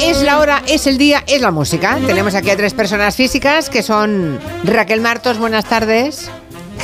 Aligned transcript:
Es 0.00 0.22
la 0.22 0.38
hora, 0.38 0.62
es 0.66 0.86
el 0.86 0.98
día, 0.98 1.22
es 1.26 1.40
la 1.40 1.50
música. 1.50 1.98
Tenemos 2.06 2.34
aquí 2.34 2.50
a 2.50 2.56
tres 2.56 2.74
personas 2.74 3.14
físicas 3.16 3.70
que 3.70 3.82
son 3.82 4.38
Raquel 4.64 5.00
Martos, 5.00 5.38
buenas 5.38 5.64
tardes. 5.64 6.30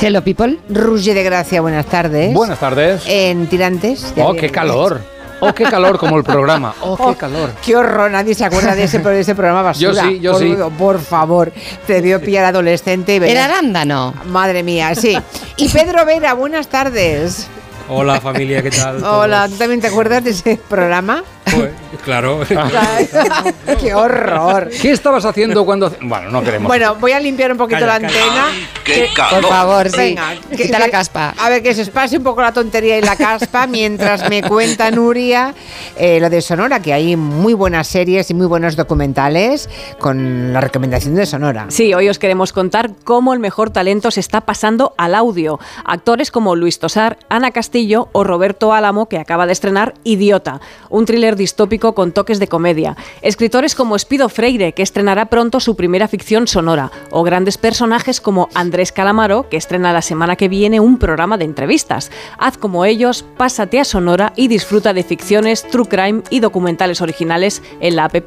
Hello 0.01 0.23
people. 0.23 0.59
Ruge 0.69 1.13
de 1.13 1.23
Gracia, 1.23 1.59
buenas 1.61 1.85
tardes. 1.87 2.33
Buenas 2.33 2.59
tardes. 2.59 3.03
En 3.07 3.47
Tirantes. 3.47 4.13
Oh, 4.17 4.33
qué 4.33 4.49
calor. 4.49 5.01
Oh, 5.39 5.53
qué 5.53 5.65
calor 5.65 5.99
como 5.99 6.17
el 6.17 6.23
programa. 6.23 6.73
Oh, 6.81 6.95
qué 7.11 7.15
calor. 7.15 7.51
Qué 7.63 7.75
horror, 7.75 8.09
nadie 8.09 8.33
se 8.33 8.45
acuerda 8.45 8.73
de 8.75 8.83
ese, 8.83 8.99
de 8.99 9.19
ese 9.19 9.35
programa 9.35 9.61
basura. 9.61 10.03
Yo 10.03 10.09
sí, 10.09 10.19
yo 10.19 10.31
por, 10.31 10.41
sí. 10.41 10.55
Por 10.77 10.99
favor, 10.99 11.51
te 11.85 12.01
dio 12.01 12.19
pillar 12.21 12.45
adolescente 12.45 13.13
y 13.13 13.17
Era 13.17 13.25
venías- 13.25 13.45
arándano. 13.49 14.13
Madre 14.27 14.63
mía, 14.63 14.95
sí. 14.95 15.17
Y 15.57 15.69
Pedro 15.69 16.05
Vera, 16.05 16.33
buenas 16.33 16.67
tardes. 16.69 17.47
Hola 17.89 18.19
familia, 18.19 18.61
¿qué 18.61 18.69
tal? 18.69 19.01
Hola, 19.03 19.47
¿tú 19.47 19.55
también 19.55 19.79
te 19.79 19.87
acuerdas 19.87 20.23
de 20.23 20.31
ese 20.31 20.59
programa? 20.69 21.23
Pues, 21.45 21.71
claro. 22.03 22.39
¡Qué 23.79 23.93
horror! 23.93 24.69
¿Qué 24.81 24.91
estabas 24.91 25.25
haciendo 25.25 25.65
cuando.? 25.65 25.93
Bueno, 26.01 26.29
no 26.31 26.41
queremos. 26.43 26.67
Bueno, 26.67 26.95
voy 26.95 27.11
a 27.11 27.19
limpiar 27.19 27.51
un 27.51 27.57
poquito 27.57 27.79
Calla, 27.81 27.99
la 27.99 28.07
calla. 28.07 28.23
antena. 28.25 28.45
¡Qué 28.83 29.09
Por 29.15 29.29
calor! 29.29 29.49
favor, 29.49 29.89
sí. 29.89 29.97
Venga, 29.97 30.33
que- 30.49 30.55
Quita 30.57 30.79
la 30.79 30.85
que- 30.85 30.91
caspa. 30.91 31.33
A 31.37 31.49
ver, 31.49 31.61
que 31.61 31.73
se 31.73 31.81
espase 31.81 32.17
un 32.17 32.23
poco 32.23 32.41
la 32.41 32.53
tontería 32.53 32.97
y 32.97 33.01
la 33.01 33.15
caspa 33.15 33.67
mientras 33.67 34.29
me 34.29 34.41
cuenta 34.43 34.89
Nuria 34.91 35.53
eh, 35.97 36.19
lo 36.19 36.29
de 36.29 36.41
Sonora, 36.41 36.81
que 36.81 36.93
hay 36.93 37.15
muy 37.15 37.53
buenas 37.53 37.87
series 37.87 38.29
y 38.29 38.33
muy 38.33 38.45
buenos 38.47 38.75
documentales 38.75 39.69
con 39.99 40.53
la 40.53 40.61
recomendación 40.61 41.15
de 41.15 41.25
Sonora. 41.25 41.65
Sí, 41.69 41.93
hoy 41.93 42.09
os 42.09 42.19
queremos 42.19 42.53
contar 42.53 42.91
cómo 43.03 43.33
el 43.33 43.39
mejor 43.39 43.69
talento 43.69 44.11
se 44.11 44.19
está 44.19 44.41
pasando 44.41 44.93
al 44.97 45.15
audio. 45.15 45.59
Actores 45.85 46.31
como 46.31 46.55
Luis 46.55 46.79
Tosar, 46.79 47.17
Ana 47.29 47.51
Castillo 47.51 48.09
o 48.13 48.23
Roberto 48.23 48.73
Álamo, 48.73 49.07
que 49.07 49.17
acaba 49.17 49.45
de 49.45 49.53
estrenar 49.53 49.93
Idiota, 50.03 50.61
un 50.89 51.05
thriller 51.05 51.35
distópico 51.35 51.86
con 51.93 52.11
toques 52.11 52.39
de 52.39 52.47
comedia. 52.47 52.95
Escritores 53.21 53.75
como 53.75 53.95
Espido 53.95 54.29
Freire, 54.29 54.73
que 54.73 54.83
estrenará 54.83 55.27
pronto 55.27 55.59
su 55.59 55.75
primera 55.75 56.07
ficción 56.07 56.47
sonora. 56.47 56.91
O 57.11 57.23
grandes 57.23 57.57
personajes 57.57 58.21
como 58.21 58.49
Andrés 58.53 58.91
Calamaro, 58.91 59.49
que 59.49 59.57
estrena 59.57 59.93
la 59.93 60.01
semana 60.01 60.35
que 60.35 60.49
viene 60.49 60.79
un 60.79 60.97
programa 60.97 61.37
de 61.37 61.45
entrevistas. 61.45 62.11
Haz 62.37 62.57
como 62.57 62.85
ellos, 62.85 63.25
pásate 63.37 63.79
a 63.79 63.85
Sonora 63.85 64.33
y 64.35 64.47
disfruta 64.47 64.93
de 64.93 65.03
ficciones, 65.03 65.67
true 65.67 65.87
crime 65.87 66.21
y 66.29 66.39
documentales 66.39 67.01
originales 67.01 67.61
en 67.79 67.95
la 67.95 68.05
app 68.05 68.17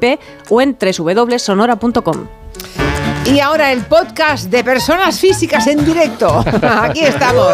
o 0.49 0.61
en 0.61 0.77
www.sonora.com. 0.79 2.90
Y 3.25 3.39
ahora 3.39 3.71
el 3.71 3.81
podcast 3.85 4.45
de 4.49 4.63
personas 4.63 5.19
físicas 5.19 5.65
en 5.67 5.85
directo. 5.85 6.43
Aquí 6.61 7.01
estamos. 7.01 7.53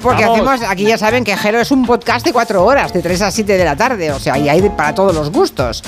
Porque 0.00 0.22
Vamos. 0.24 0.38
hacemos, 0.48 0.70
aquí 0.70 0.84
ya 0.84 0.96
saben 0.98 1.22
que 1.22 1.36
Jero 1.36 1.60
es 1.60 1.70
un 1.70 1.84
podcast 1.84 2.24
de 2.24 2.32
cuatro 2.32 2.64
horas, 2.64 2.92
de 2.92 3.02
3 3.02 3.22
a 3.22 3.30
7 3.30 3.56
de 3.56 3.64
la 3.64 3.76
tarde. 3.76 4.10
O 4.10 4.18
sea, 4.18 4.36
y 4.38 4.48
hay 4.48 4.60
para 4.70 4.94
todos 4.94 5.14
los 5.14 5.30
gustos. 5.30 5.82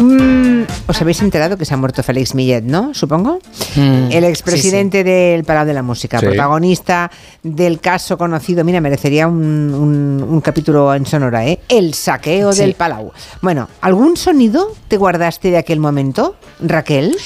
Mm, 0.00 0.62
Os 0.88 1.00
habéis 1.00 1.20
enterado 1.22 1.56
que 1.56 1.64
se 1.64 1.74
ha 1.74 1.76
muerto 1.76 2.02
Félix 2.02 2.34
Millet, 2.34 2.62
¿no? 2.62 2.92
Supongo. 2.94 3.38
Mm, 3.76 4.10
el 4.10 4.24
expresidente 4.24 5.04
del 5.04 5.44
Palau 5.44 5.64
de 5.66 5.74
la 5.74 5.82
Música, 5.82 6.18
Sí. 6.18 6.26
protagonista 6.26 7.10
del 7.42 7.78
caso 7.78 8.16
conocido. 8.18 8.64
Mira, 8.64 8.80
merecería 8.80 9.28
un, 9.28 9.36
un- 9.74 10.26
un 10.28 10.40
capítulo 10.40 10.92
en 10.94 11.04
Sonora, 11.06 11.46
¿eh? 11.46 11.60
El 11.68 11.94
saqueo 11.94 12.52
del 12.52 12.74
Palau. 12.74 13.12
Bueno, 13.42 13.68
¿algún 13.80 14.16
sonido 14.16 14.72
te 14.88 14.96
guardaste 14.96 15.50
de 15.50 15.58
aquel 15.58 15.78
momento, 15.78 16.36
Raquel? 16.60 17.16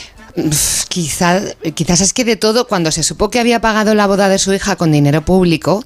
Quizás, 1.01 1.59
quizás 1.75 2.01
es 2.01 2.15
que 2.15 2.25
de 2.25 2.37
todo, 2.37 2.67
cuando 2.67 2.91
se 2.91 3.03
supo 3.03 3.29
que 3.29 3.39
había 3.39 3.61
pagado 3.61 3.95
la 3.95 4.07
boda 4.07 4.31
de 4.31 4.39
su 4.39 4.55
hija 4.55 4.77
con 4.77 4.91
dinero 4.93 5.21
público 5.21 5.85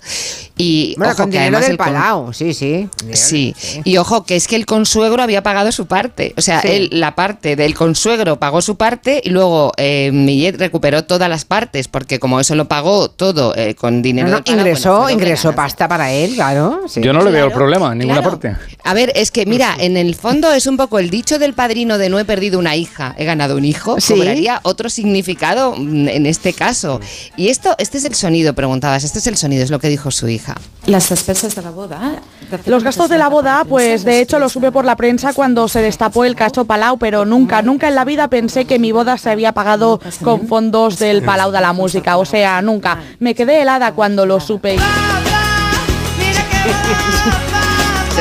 y 0.56 0.94
Bueno, 0.98 1.14
ojo, 1.14 1.22
con 1.24 1.30
que 1.32 1.38
dinero 1.38 1.56
además 1.56 1.62
del 1.64 1.70
el 1.72 1.78
Palau, 1.78 2.32
sí, 2.32 2.54
sí. 2.54 2.88
Sí, 3.14 3.52
y 3.82 3.96
ojo, 3.96 4.22
que 4.24 4.36
es 4.36 4.46
que 4.46 4.54
el 4.54 4.66
consuegro 4.66 5.20
había 5.20 5.42
pagado 5.42 5.72
su 5.72 5.86
parte. 5.86 6.32
O 6.36 6.40
sea, 6.42 6.60
Sí. 6.62 6.68
él, 6.70 6.90
la 6.92 7.16
parte 7.16 7.56
del 7.56 7.74
consuegro 7.74 8.38
pagó 8.38 8.62
su 8.62 8.76
parte 8.76 9.20
y 9.24 9.30
luego 9.30 9.72
eh, 9.78 10.10
Millet 10.12 10.56
recuperó 10.58 11.02
todas 11.02 11.28
las 11.28 11.44
partes, 11.44 11.88
porque 11.88 12.20
como 12.20 12.38
eso 12.38 12.54
lo 12.54 12.68
pagó 12.68 13.10
todo 13.10 13.52
eh, 13.56 13.74
con 13.74 14.02
dinero 14.02 14.28
No, 14.28 14.34
no, 14.34 14.36
del 14.36 14.44
Palau, 14.44 14.58
ingresó, 14.60 14.96
bueno, 15.00 15.10
ingresó 15.10 15.52
pasta 15.56 15.88
para 15.88 16.12
él, 16.12 16.34
claro. 16.36 16.82
sí. 16.86 17.00
Yo 17.00 17.12
no 17.12 17.24
le 17.24 17.32
veo 17.32 17.46
el 17.46 17.52
problema 17.52 17.90
en 17.90 17.98
ninguna 17.98 18.20
claro. 18.20 18.38
parte. 18.38 18.56
A 18.84 18.94
ver, 18.94 19.10
es 19.16 19.32
que 19.32 19.44
mira, 19.44 19.74
en 19.76 19.96
el 19.96 20.14
fondo 20.14 20.52
es 20.52 20.68
un 20.68 20.76
poco 20.76 21.00
el 21.00 21.10
dicho 21.10 21.40
del 21.40 21.54
padrino 21.54 21.98
de 21.98 22.10
no 22.10 22.20
he 22.20 22.24
perdido 22.24 22.60
una 22.60 22.76
hija, 22.76 23.12
he 23.18 23.24
ganado 23.24 23.56
un 23.56 23.64
hijo, 23.64 24.00
Sí. 24.00 24.12
cobraría 24.14 24.60
otro 24.62 24.88
significado 25.00 25.74
mm, 25.76 26.08
en 26.08 26.26
este 26.26 26.52
caso. 26.52 27.00
Y 27.36 27.48
esto, 27.48 27.74
este 27.78 27.98
es 27.98 28.04
el 28.04 28.14
sonido, 28.14 28.54
preguntabas, 28.54 29.04
este 29.04 29.18
es 29.18 29.26
el 29.26 29.36
sonido, 29.36 29.64
es 29.64 29.70
lo 29.70 29.78
que 29.78 29.88
dijo 29.88 30.10
su 30.10 30.28
hija. 30.28 30.54
Las 30.86 31.08
despensas 31.08 31.54
de 31.54 31.62
la 31.62 31.70
boda. 31.70 32.20
Los 32.66 32.84
gastos 32.84 33.08
de 33.08 33.18
la 33.18 33.28
boda, 33.28 33.64
pues 33.68 34.04
de 34.04 34.20
hecho 34.20 34.38
lo 34.38 34.48
supe 34.48 34.72
por 34.72 34.84
la 34.84 34.96
prensa 34.96 35.32
cuando 35.32 35.68
se 35.68 35.80
destapó 35.80 36.24
el 36.24 36.34
caso 36.34 36.64
Palau, 36.64 36.98
pero 36.98 37.24
nunca, 37.24 37.62
nunca 37.62 37.88
en 37.88 37.94
la 37.94 38.04
vida 38.04 38.28
pensé 38.28 38.64
que 38.64 38.78
mi 38.78 38.92
boda 38.92 39.16
se 39.16 39.30
había 39.30 39.52
pagado 39.52 40.00
con 40.22 40.46
fondos 40.48 40.98
del 40.98 41.22
Palau 41.22 41.50
de 41.50 41.60
la 41.60 41.72
Música. 41.72 42.16
O 42.16 42.24
sea, 42.24 42.60
nunca. 42.60 42.98
Me 43.18 43.34
quedé 43.34 43.62
helada 43.62 43.92
cuando 43.92 44.26
lo 44.26 44.40
supe. 44.40 44.76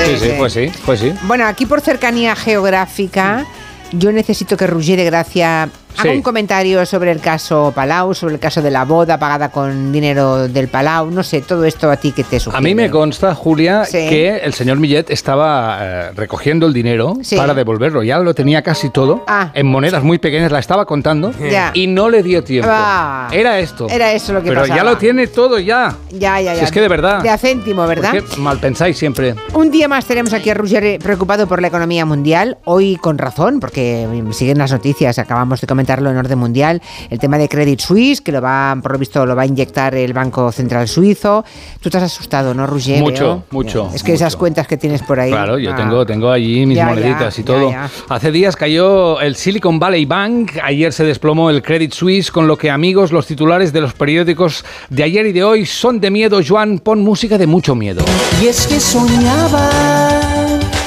Sí, 0.05 0.17
sí, 0.17 0.29
pues 0.37 0.53
sí, 0.53 0.71
pues 0.85 0.99
sí. 0.99 1.13
Bueno, 1.23 1.45
aquí 1.45 1.65
por 1.65 1.81
cercanía 1.81 2.35
geográfica, 2.35 3.45
yo 3.91 4.11
necesito 4.11 4.55
que 4.55 4.67
Roger 4.67 4.97
de 4.97 5.05
Gracia 5.05 5.69
haga 5.97 6.11
Sí. 6.11 6.15
un 6.17 6.21
comentario 6.21 6.85
sobre 6.85 7.11
el 7.11 7.19
caso 7.19 7.71
Palau, 7.75 8.13
sobre 8.13 8.35
el 8.35 8.39
caso 8.39 8.61
de 8.61 8.71
la 8.71 8.85
boda 8.85 9.17
pagada 9.19 9.49
con 9.49 9.91
dinero 9.91 10.47
del 10.47 10.67
Palau. 10.67 11.11
No 11.11 11.23
sé, 11.23 11.41
todo 11.41 11.65
esto 11.65 11.89
a 11.91 11.97
ti 11.97 12.11
que 12.11 12.23
te 12.23 12.39
sugiere. 12.39 12.57
A 12.57 12.61
mí 12.61 12.73
me 12.75 12.89
consta, 12.89 13.35
Julia, 13.35 13.85
Sí. 13.85 13.97
que 14.09 14.37
el 14.37 14.53
señor 14.53 14.77
Millet 14.79 15.09
estaba 15.09 15.77
eh, 15.81 16.11
recogiendo 16.15 16.67
el 16.67 16.73
dinero 16.73 17.15
Sí. 17.21 17.35
para 17.35 17.53
devolverlo. 17.53 18.03
Ya 18.03 18.19
lo 18.19 18.33
tenía 18.33 18.61
casi 18.61 18.89
todo 18.89 19.23
Ah. 19.27 19.51
en 19.53 19.67
monedas 19.67 20.03
muy 20.03 20.19
pequeñas, 20.19 20.51
la 20.51 20.59
estaba 20.59 20.85
contando 20.85 21.31
y 21.73 21.87
no 21.87 22.09
le 22.09 22.23
dio 22.23 22.43
tiempo. 22.43 22.69
Ah. 22.71 23.27
Era 23.31 23.59
esto. 23.59 23.87
Era 23.89 24.11
eso 24.13 24.33
lo 24.33 24.41
que 24.41 24.49
Pero 24.49 24.61
pasaba. 24.61 24.77
ya 24.77 24.83
lo 24.83 24.97
tiene 24.97 25.27
todo 25.27 25.59
ya. 25.59 25.95
Ya, 26.11 26.39
ya, 26.39 26.53
ya. 26.53 26.59
Si 26.59 26.65
es 26.65 26.71
que 26.71 26.81
de 26.81 26.87
verdad. 26.87 27.21
De 27.21 27.29
a 27.29 27.37
céntimo, 27.37 27.85
¿verdad? 27.87 28.11
¿Por 28.11 28.23
qué 28.25 28.37
mal 28.37 28.59
pensáis 28.59 28.97
siempre? 28.97 29.35
Un 29.53 29.71
día 29.71 29.87
más 29.87 30.05
tenemos 30.05 30.33
aquí 30.33 30.49
a 30.49 30.53
Roger 30.53 30.83
eh, 30.83 30.99
preocupado 31.01 31.47
por 31.47 31.61
la 31.61 31.67
economía 31.67 32.05
mundial, 32.05 32.57
hoy 32.65 32.95
con 32.97 33.17
razón, 33.17 33.59
porque 33.59 34.07
mm, 34.09 34.31
siguen 34.33 34.57
las 34.57 34.71
noticias, 34.71 35.19
acabamos 35.19 35.61
de 35.61 35.67
comentarlo 35.79 36.11
en 36.11 36.17
orden 36.17 36.37
mundial, 36.37 36.81
el 37.09 37.19
tema 37.19 37.37
de 37.37 37.47
Credit 37.47 37.79
Suisse, 37.79 38.19
que 38.19 38.33
lo 38.33 38.41
va, 38.41 38.77
por 38.83 38.91
lo 38.91 38.97
visto, 38.99 39.25
lo 39.25 39.33
va 39.33 39.43
a 39.43 39.45
inyectar 39.45 39.95
el 39.95 40.11
Banco 40.11 40.51
Central 40.51 40.89
Suizo. 40.89 41.45
Tú 41.79 41.89
te 41.89 41.97
has 41.97 42.03
asustado, 42.03 42.53
¿no, 42.53 42.67
Roger? 42.67 42.99
Mucho, 43.01 43.23
Veo. 43.23 43.43
mucho, 43.51 43.89
Es 43.95 44.03
que 44.03 44.11
esas 44.11 44.33
mucho. 44.33 44.39
cuentas 44.39 44.67
que 44.67 44.75
tienes 44.75 45.01
por 45.03 45.21
ahí. 45.21 45.31
Claro, 45.31 45.57
yo 45.57 45.71
ah, 45.71 45.77
tengo, 45.77 46.05
tengo 46.05 46.29
allí 46.31 46.65
mis 46.65 46.75
Ya, 46.75 46.87
moneditas 46.87 47.33
ya, 47.37 47.41
y 47.41 47.43
todo. 47.45 47.71
ya, 47.71 47.89
ya. 48.09 48.13
Hace 48.13 48.29
días 48.33 48.57
cayó 48.57 49.21
el 49.21 49.37
Silicon 49.37 49.79
Valley 49.79 50.03
Bank, 50.05 50.51
ayer 50.61 50.91
se 50.91 51.05
desplomó 51.05 51.49
el 51.49 51.61
Credit 51.61 51.93
Suisse, 51.93 52.29
con 52.29 52.45
lo 52.45 52.57
que 52.57 52.69
amigos, 52.69 53.13
los 53.13 53.25
titulares 53.25 53.71
de 53.71 53.79
los 53.79 53.93
periódicos 53.93 54.65
de 54.89 55.03
ayer 55.03 55.27
y 55.27 55.31
de 55.31 55.45
hoy 55.45 55.65
son 55.65 56.01
de 56.01 56.11
miedo. 56.11 56.41
Joan, 56.45 56.79
pon 56.79 57.01
música 57.01 57.37
de 57.37 57.47
mucho 57.47 57.73
miedo. 57.73 58.03
Y 58.43 58.47
es 58.47 58.67
que 58.67 58.81
soñaba. 58.81 59.69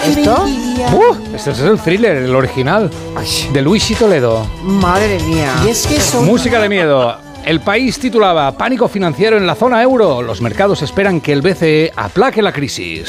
¿Esto? 0.06 0.47
¡Uh! 0.93 1.34
Este 1.34 1.50
es 1.50 1.60
el 1.60 1.78
thriller, 1.78 2.16
el 2.16 2.34
original, 2.34 2.91
de 3.53 3.62
Luis 3.62 3.91
y 3.91 3.94
Toledo. 3.94 4.47
Madre 4.62 5.19
mía. 5.21 5.53
Y 5.65 5.71
es 5.71 5.87
que 5.87 6.00
soñaba. 6.00 6.27
Música 6.27 6.60
de 6.60 6.69
miedo. 6.69 7.16
El 7.44 7.60
país 7.60 7.99
titulaba 7.99 8.56
Pánico 8.56 8.88
financiero 8.88 9.37
en 9.37 9.47
la 9.47 9.55
zona 9.55 9.83
euro. 9.83 10.22
Los 10.22 10.41
mercados 10.41 10.83
esperan 10.83 11.21
que 11.21 11.33
el 11.33 11.43
BCE 11.43 11.93
aplaque 11.97 12.41
la 12.41 12.53
crisis. 12.53 13.09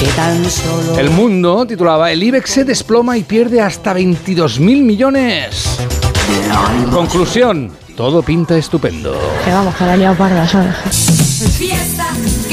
Que 0.00 0.06
tan 0.08 0.44
solo. 0.50 0.98
El 0.98 1.10
mundo 1.10 1.66
titulaba 1.66 2.10
El 2.10 2.22
IBEX 2.22 2.50
se 2.50 2.64
desploma 2.64 3.16
y 3.16 3.22
pierde 3.22 3.60
hasta 3.60 3.94
22.000 3.94 4.60
millones. 4.82 5.78
Conclusión. 6.92 7.72
Todo 7.96 8.22
pinta 8.22 8.56
estupendo. 8.56 9.18
Que 9.44 9.50
vamos, 9.50 9.74
que 9.74 9.84
la 9.84 9.96
liado 9.96 10.16
parda, 10.16 10.46
¿sabes? 10.46 10.74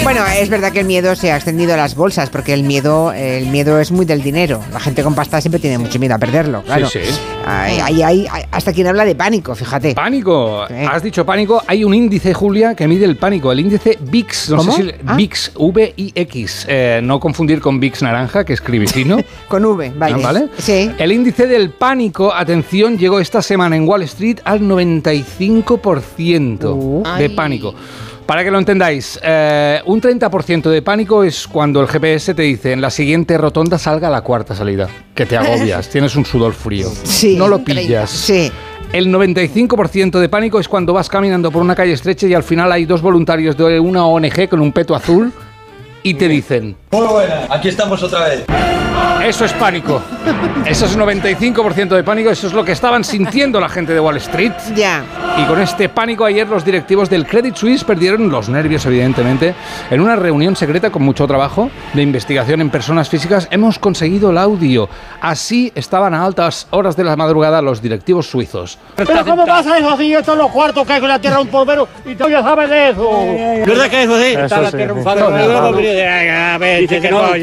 Bueno, 0.06 0.22
es 0.40 0.50
verdad 0.50 0.72
que 0.72 0.82
el 0.82 0.86
miedo 0.86 1.16
se 1.16 1.32
ha 1.32 1.36
extendido 1.36 1.74
a 1.74 1.78
las 1.78 1.96
bolsas, 1.96 2.30
porque 2.30 2.54
el 2.54 2.62
miedo, 2.62 3.12
el 3.12 3.47
miedo 3.47 3.79
es 3.79 3.91
muy 3.91 4.06
del 4.06 4.22
dinero. 4.22 4.62
La 4.72 4.79
gente 4.79 5.02
con 5.02 5.16
pasta 5.16 5.41
siempre 5.41 5.59
tiene 5.59 5.79
mucho 5.79 5.97
miedo 5.97 6.14
a 6.14 6.20
perderlo, 6.20 6.62
claro. 6.62 6.88
Sí, 6.88 7.00
sí. 7.03 7.20
Hay, 7.44 7.79
hay- 7.79 8.03
hay- 8.03 8.28
hay- 8.32 8.44
hasta 8.52 8.72
quien 8.72 8.85
habla 8.85 9.03
de 9.03 9.16
pánico, 9.16 9.56
fíjate. 9.56 9.96
Pánico. 9.96 10.68
Sí. 10.68 10.76
Has 10.91 11.02
dicho 11.02 11.26
pánico. 11.26 11.64
Hay 11.66 11.84
un 11.84 11.96
índice, 11.96 12.35
Julia, 12.35 12.76
que 12.76 12.88
mide 12.88 13.06
el 13.06 13.18
pánico. 13.18 13.52
El 13.52 13.62
índice 13.62 13.97
VIX. 14.00 14.50
No 14.52 14.58
¿Cómo? 14.58 14.76
sé 14.76 14.84
si... 14.84 14.91
Ah. 15.08 15.16
VIX. 15.16 15.52
V-I-X. 15.56 16.66
Eh, 16.70 17.00
no 17.03 17.20
confundir 17.20 17.59
con 17.59 17.79
VIX 17.79 18.03
naranja, 18.03 18.44
que 18.46 18.53
es 18.53 18.62
cribicino. 18.62 19.18
Con 19.47 19.66
V, 19.66 19.91
vale. 19.97 20.16
Ah, 20.20 20.24
¿Vale? 20.24 20.50
Sí. 20.59 20.91
El 21.00 21.12
índice 21.14 21.47
del 21.47 21.72
pánico, 21.72 22.32
atención, 22.32 23.00
llegó 23.00 23.20
esta 23.20 23.41
semana 23.41 23.76
en 23.76 23.88
Wall 23.88 24.03
Street 24.03 24.38
al 24.44 24.62
95% 24.62 26.76
Uh. 26.76 27.02
de 27.18 27.26
Ay. 27.26 27.29
Para 28.26 28.44
que 28.44 28.50
lo 28.50 28.58
entendáis, 28.58 29.20
eh, 29.22 29.82
un 29.86 30.02
30% 30.02 30.70
de 30.70 30.82
pánico 30.82 31.24
es 31.24 31.48
cuando 31.48 31.80
el 31.82 31.88
GPS 31.88 32.34
te 32.34 32.42
dice 32.42 32.72
en 32.72 32.82
la 32.82 32.90
siguiente 32.90 33.38
rotonda 33.38 33.78
salga 33.78 34.10
la 34.10 34.22
cuarta 34.22 34.56
salida. 34.56 34.90
Que 35.14 35.28
te 35.28 35.38
agobias, 35.38 35.90
tienes 35.92 36.16
un 36.16 36.26
sudor 36.26 36.54
frío. 36.54 36.90
Sí. 37.04 37.36
No 37.38 37.48
lo 37.48 37.64
pillas. 37.64 38.10
Sí. 38.10 38.52
El 38.92 39.14
95% 39.14 40.20
de 40.20 40.30
pánico 40.30 40.60
es 40.60 40.68
cuando 40.68 40.94
vas 40.94 41.08
caminando 41.08 41.52
por 41.52 41.62
una 41.62 41.76
calle 41.76 41.94
estrecha 41.94 42.26
y 42.26 42.34
al 42.34 42.44
final 42.44 42.72
hay 42.72 42.86
dos 42.86 43.02
voluntarios 43.02 43.58
de 43.58 43.80
una 43.80 44.06
ONG 44.08 44.50
con 44.50 44.60
un 44.60 44.72
peto 44.72 44.96
azul 44.96 45.32
y 46.05 46.13
te 46.13 46.28
dicen, 46.28 46.78
Muy 46.91 47.07
buena, 47.07 47.47
aquí 47.49 47.67
estamos 47.67 48.02
otra 48.03 48.25
vez. 48.25 48.46
eso 49.25 49.43
es 49.43 49.53
pánico. 49.53 50.03
Eso 50.63 50.85
es 50.85 50.96
95% 50.97 51.90
de 51.90 52.03
pánico, 52.03 52.29
eso 52.29 52.46
es 52.46 52.53
lo 52.53 52.63
que 52.63 52.73
estaban 52.73 53.03
sintiendo 53.03 53.59
la 53.59 53.69
gente 53.69 53.91
de 53.91 53.99
Wall 53.99 54.17
Street. 54.17 54.52
Ya. 54.75 55.03
Y 55.37 55.43
con 55.46 55.59
este 55.59 55.90
pánico 55.90 56.23
ayer 56.23 56.47
los 56.47 56.63
directivos 56.63 57.09
del 57.09 57.25
Credit 57.25 57.55
Suisse 57.55 57.84
perdieron 57.84 58.29
los 58.29 58.49
nervios, 58.49 58.85
evidentemente. 58.85 59.55
En 59.90 59.99
una 59.99 60.16
reunión 60.16 60.55
secreta 60.55 60.91
con 60.91 61.02
mucho 61.02 61.25
trabajo 61.28 61.72
de 61.93 62.03
investigación 62.03 62.61
en 62.61 62.69
personas 62.69 63.09
físicas 63.09 63.47
hemos 63.49 63.79
conseguido 63.79 64.29
el 64.29 64.37
audio. 64.37 64.87
Así 65.22 65.72
estaban 65.75 66.13
a 66.13 66.23
altas 66.23 66.67
horas 66.69 66.96
de 66.96 67.03
la 67.03 67.16
madrugada 67.16 67.61
los 67.63 67.81
directivos 67.81 68.29
suizos. 68.29 68.78
Pero 68.96 69.25
¿cómo 69.25 69.46
pasa 69.46 69.78
eso 69.78 69.90
así? 69.90 70.13
Esto 70.13 70.34
es 70.34 70.37
los 70.37 70.52
cuartos 70.52 70.85
que 70.85 70.93
hay 70.93 70.99
con 70.99 71.09
la 71.09 71.19
tierra 71.19 71.40
un 71.41 71.47
polvero 71.47 71.87
y 72.05 72.13
tú 72.13 72.29
ya 72.29 72.43
sabes 72.43 72.69
de 72.69 72.90
eso. 72.90 73.09
¿Verdad 73.66 73.90
que 73.90 74.03
es 74.03 74.09
así? 74.09 74.34
Está 74.35 74.61
la 74.61 74.72
tierra 74.72 74.93
un 74.93 75.03
dice 76.82 77.02
que 77.02 77.09
no. 77.09 77.34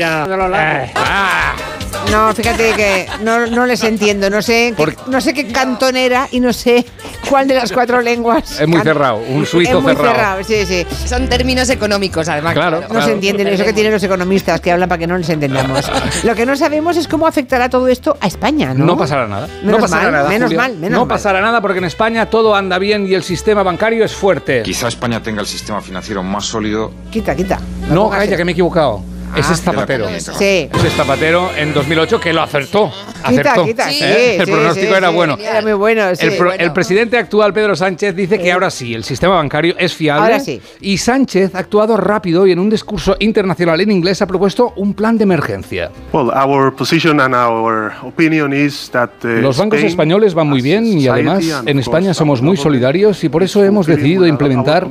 No, 2.10 2.34
fíjate 2.34 2.72
que 2.74 3.06
no, 3.22 3.46
no 3.46 3.66
les 3.66 3.82
entiendo. 3.84 4.28
No 4.30 4.42
sé, 4.42 4.74
qué, 4.76 4.96
no 5.06 5.20
sé 5.20 5.34
qué 5.34 5.46
cantón 5.48 5.96
era 5.96 6.28
y 6.30 6.40
no 6.40 6.52
sé 6.52 6.84
cuál 7.28 7.48
de 7.48 7.54
las 7.54 7.72
cuatro 7.72 8.00
lenguas. 8.00 8.60
Es 8.60 8.68
muy 8.68 8.80
cerrado, 8.80 9.16
un 9.16 9.46
suizo 9.46 9.78
es 9.78 9.82
muy 9.82 9.94
cerrado. 9.94 10.14
cerrado. 10.14 10.44
Sí, 10.44 10.66
sí. 10.66 10.86
Son 11.06 11.28
términos 11.28 11.68
económicos, 11.70 12.28
además. 12.28 12.54
Claro. 12.54 12.82
No 12.92 13.02
se 13.02 13.12
entienden, 13.12 13.46
eso 13.48 13.64
que 13.64 13.72
tienen 13.72 13.92
los 13.92 14.02
economistas 14.02 14.60
que 14.60 14.72
hablan 14.72 14.88
para 14.88 14.98
que 14.98 15.06
no 15.06 15.16
les 15.16 15.28
entendamos. 15.28 15.90
Lo 16.24 16.34
que 16.34 16.44
no 16.46 16.56
sabemos 16.56 16.96
es 16.96 17.08
cómo 17.08 17.26
afectará 17.26 17.68
todo 17.68 17.88
esto 17.88 18.16
a 18.20 18.26
España, 18.26 18.74
¿no? 18.74 18.84
No 18.84 18.96
pasará 18.96 19.26
nada. 19.26 19.46
Menos 19.62 19.64
no 19.64 19.78
pasará 19.78 20.02
mal, 20.04 20.12
nada. 20.12 20.28
menos 20.28 20.46
Julia. 20.48 20.58
mal, 20.62 20.72
menos 20.76 20.90
no 20.98 21.06
mal. 21.06 21.16
pasará 21.16 21.40
nada 21.40 21.60
porque 21.60 21.78
en 21.78 21.84
España 21.84 22.26
todo 22.28 22.54
anda 22.54 22.78
bien 22.78 23.06
y 23.06 23.14
el 23.14 23.22
sistema 23.22 23.62
bancario 23.62 24.04
es 24.04 24.14
fuerte. 24.14 24.62
Quizá 24.62 24.88
España 24.88 25.22
tenga 25.22 25.40
el 25.40 25.46
sistema 25.46 25.80
financiero 25.80 26.22
más 26.22 26.44
sólido. 26.44 26.92
Quita, 27.10 27.34
quita. 27.34 27.58
No, 27.90 28.10
calla, 28.10 28.36
que 28.36 28.44
me 28.44 28.52
he 28.52 28.54
equivocado. 28.54 29.02
Ese 29.36 29.52
es 29.54 29.60
Ah. 29.60 29.72
Zapatero. 29.72 30.08
Sí. 30.08 30.68
Ese 30.72 30.86
es 30.88 30.92
Zapatero 30.94 31.50
en 31.56 31.72
2008 31.72 32.20
que 32.20 32.32
lo 32.32 32.42
acertó. 32.42 32.90
Acertó. 33.22 33.64
quita, 33.64 33.88
sí, 33.88 33.98
¿Eh? 34.02 34.36
El 34.40 34.46
pronóstico 34.48 34.92
sí, 34.92 34.98
era 34.98 35.08
sí. 35.08 35.14
bueno. 35.14 35.36
Era 35.40 35.62
muy 35.62 35.72
bueno, 35.74 36.14
sí. 36.14 36.26
el, 36.26 36.36
pro- 36.36 36.48
Bueno. 36.48 36.64
el 36.64 36.72
presidente 36.72 37.16
actual, 37.16 37.52
Pedro 37.52 37.76
Sánchez, 37.76 38.14
dice 38.16 38.38
que 38.38 38.50
ahora 38.52 38.68
sí, 38.70 38.94
el 38.94 39.04
sistema 39.04 39.36
bancario 39.36 39.74
es 39.78 39.94
fiable. 39.94 40.24
Ahora 40.24 40.40
sí. 40.40 40.60
Y 40.80 40.98
Sánchez 40.98 41.54
ha 41.54 41.60
actuado 41.60 41.96
rápido 41.96 42.46
y 42.46 42.52
en 42.52 42.58
un 42.58 42.68
discurso 42.68 43.16
internacional 43.20 43.80
en 43.80 43.90
inglés 43.92 44.20
ha 44.22 44.26
propuesto 44.26 44.72
un 44.76 44.94
plan 44.94 45.16
de 45.16 45.24
emergencia. 45.24 45.90
Well, 46.12 46.30
our 46.30 46.74
position 46.74 47.20
and 47.20 47.34
our 47.34 47.92
opinion 48.02 48.52
is 48.52 48.90
that 48.92 49.10
uh, 49.24 49.28
Los 49.40 49.56
bancos 49.58 49.78
Spain, 49.78 49.90
españoles 49.90 50.34
van 50.34 50.48
muy 50.48 50.60
bien 50.60 50.84
y 50.86 51.06
además 51.08 51.44
en 51.64 51.78
España 51.78 52.12
somos 52.14 52.42
muy 52.42 52.56
solidarios 52.56 53.22
y 53.24 53.28
por 53.28 53.42
eso 53.42 53.62
hemos 53.64 53.86
decidido 53.86 54.26
implementar 54.26 54.88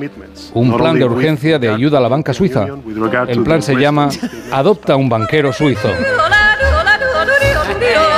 un 0.53 0.77
plan 0.77 0.97
de 0.97 1.05
urgencia 1.05 1.59
de 1.59 1.69
ayuda 1.69 1.97
a 1.97 2.01
la 2.01 2.07
banca 2.07 2.33
suiza. 2.33 2.65
El 3.27 3.43
plan 3.43 3.61
se 3.61 3.75
llama 3.75 4.09
Adopta 4.51 4.95
un 4.95 5.09
banquero 5.09 5.51
suizo. 5.53 5.89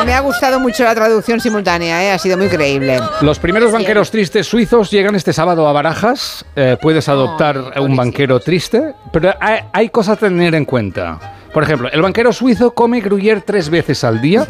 Me 0.06 0.14
ha 0.14 0.20
gustado 0.20 0.60
mucho 0.60 0.84
la 0.84 0.94
traducción 0.94 1.40
simultánea, 1.40 2.04
¿eh? 2.04 2.12
ha 2.12 2.20
sido 2.20 2.38
muy 2.38 2.50
creíble. 2.50 3.00
Los 3.22 3.40
primeros 3.40 3.72
banqueros 3.72 4.12
tristes 4.12 4.46
suizos 4.48 4.92
llegan 4.92 5.16
este 5.16 5.32
sábado 5.32 5.66
a 5.68 5.72
Barajas. 5.72 6.46
Eh, 6.56 6.78
puedes 6.82 7.08
adoptar 7.08 7.80
un 7.80 7.96
banquero 7.96 8.40
triste, 8.42 8.96
pero 9.14 9.34
hay, 9.40 9.60
hay 9.72 9.90
cosas 9.90 10.18
a 10.18 10.20
tener 10.20 10.56
en 10.56 10.66
cuenta. 10.66 11.20
Por 11.54 11.64
ejemplo, 11.64 11.90
el 11.92 12.02
banquero 12.02 12.34
suizo 12.34 12.74
come 12.74 13.00
gruyère 13.00 13.42
tres 13.46 13.70
veces 13.70 14.04
al 14.04 14.20
día, 14.22 14.46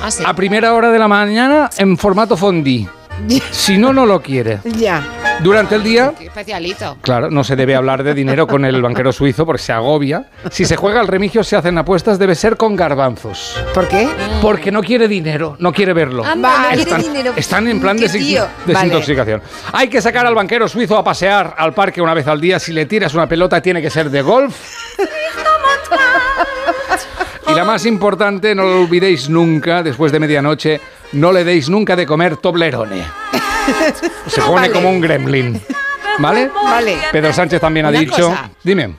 Ah, 0.00 0.12
sí. 0.12 0.22
a 0.24 0.32
primera 0.34 0.74
hora 0.74 0.90
de 0.92 0.98
la 1.00 1.08
mañana 1.08 1.68
en 1.76 1.96
formato 1.98 2.36
fondue. 2.36 2.86
Si 3.50 3.76
no, 3.78 3.92
no 3.92 4.06
lo 4.06 4.20
quiere. 4.22 4.60
Ya. 4.64 5.02
Durante 5.40 5.76
el 5.76 5.82
día, 5.84 6.12
Qué 6.18 6.26
especialito. 6.26 6.96
claro, 7.00 7.30
no 7.30 7.44
se 7.44 7.54
debe 7.54 7.76
hablar 7.76 8.02
de 8.02 8.12
dinero 8.12 8.46
con 8.46 8.64
el 8.64 8.82
banquero 8.82 9.12
suizo 9.12 9.46
porque 9.46 9.62
se 9.62 9.72
agobia. 9.72 10.24
Si 10.50 10.64
se 10.64 10.76
juega 10.76 11.00
al 11.00 11.06
remigio, 11.06 11.44
se 11.44 11.54
hacen 11.54 11.78
apuestas, 11.78 12.18
debe 12.18 12.34
ser 12.34 12.56
con 12.56 12.74
garbanzos. 12.74 13.56
¿Por 13.72 13.86
qué? 13.86 14.08
Porque 14.42 14.72
no 14.72 14.82
quiere 14.82 15.06
dinero, 15.06 15.56
no 15.60 15.72
quiere 15.72 15.92
verlo. 15.92 16.24
Anda, 16.24 16.58
no 16.62 16.66
quiere 16.68 16.82
están, 16.82 17.02
dinero. 17.02 17.32
están 17.36 17.68
en 17.68 17.80
plan 17.80 17.96
de 17.96 18.08
tío. 18.08 18.46
desintoxicación. 18.66 19.40
Hay 19.72 19.88
que 19.88 20.02
sacar 20.02 20.26
al 20.26 20.34
banquero 20.34 20.66
suizo 20.66 20.96
a 20.96 21.04
pasear 21.04 21.54
al 21.56 21.72
parque 21.72 22.00
una 22.02 22.14
vez 22.14 22.26
al 22.26 22.40
día. 22.40 22.58
Si 22.58 22.72
le 22.72 22.86
tiras 22.86 23.14
una 23.14 23.28
pelota, 23.28 23.60
tiene 23.62 23.80
que 23.80 23.90
ser 23.90 24.10
de 24.10 24.22
golf. 24.22 24.56
Y 27.48 27.54
la 27.54 27.64
más 27.64 27.86
importante, 27.86 28.54
no 28.54 28.64
lo 28.64 28.80
olvidéis 28.82 29.28
nunca, 29.28 29.82
después 29.82 30.12
de 30.12 30.20
medianoche, 30.20 30.80
no 31.12 31.32
le 31.32 31.44
deis 31.44 31.68
nunca 31.68 31.96
de 31.96 32.06
comer 32.06 32.36
toblerone. 32.36 33.04
Se 34.26 34.40
pone 34.42 34.54
Vale. 34.68 34.72
como 34.72 34.90
un 34.90 35.00
gremlin. 35.00 35.60
¿Vale? 36.18 36.50
Vale. 36.64 36.98
Pedro 37.12 37.32
Sánchez 37.32 37.60
también 37.60 37.86
ha 37.86 37.90
Una 37.90 38.00
dicho. 38.00 38.28
cosa. 38.28 38.50
Dime. 38.62 38.94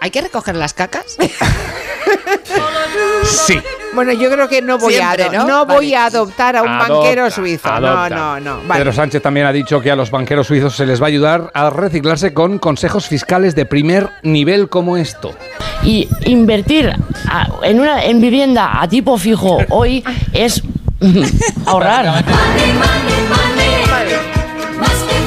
¿Hay 0.00 0.10
que 0.10 0.20
recoger 0.22 0.54
las 0.56 0.72
cacas? 0.74 1.16
Sí. 3.28 3.58
Bueno, 3.94 4.12
yo 4.12 4.30
creo 4.30 4.48
que 4.48 4.60
no 4.62 4.78
voy, 4.78 4.94
Siempre, 4.94 5.24
a, 5.24 5.28
¿no? 5.30 5.46
no 5.46 5.64
Vale. 5.66 5.78
voy 5.78 5.94
a 5.94 6.06
adoptar 6.06 6.56
a 6.56 6.62
un 6.62 6.68
Adopta, 6.68 6.92
banquero 6.94 7.30
suizo. 7.30 7.68
adopta. 7.68 8.08
No, 8.10 8.38
no, 8.38 8.40
no. 8.40 8.68
Vale. 8.68 8.80
Pedro 8.80 8.92
Sánchez 8.92 9.22
también 9.22 9.46
ha 9.46 9.52
dicho 9.52 9.80
que 9.80 9.90
a 9.90 9.96
los 9.96 10.10
banqueros 10.10 10.46
suizos 10.46 10.76
se 10.76 10.84
les 10.86 11.00
va 11.00 11.06
a 11.06 11.08
ayudar 11.08 11.50
a 11.54 11.70
reciclarse 11.70 12.32
con 12.34 12.58
consejos 12.58 13.06
fiscales 13.08 13.54
de 13.54 13.64
primer 13.66 14.10
nivel 14.22 14.68
como 14.68 14.96
esto. 14.96 15.34
Y 15.82 16.08
invertir 16.26 16.92
a- 17.28 17.48
en 17.62 17.80
una 17.80 18.04
en 18.04 18.20
vivienda 18.20 18.80
a 18.80 18.88
tipo 18.88 19.16
fijo 19.18 19.58
hoy 19.70 20.04
es 20.32 20.62
ahorrar. 21.66 22.24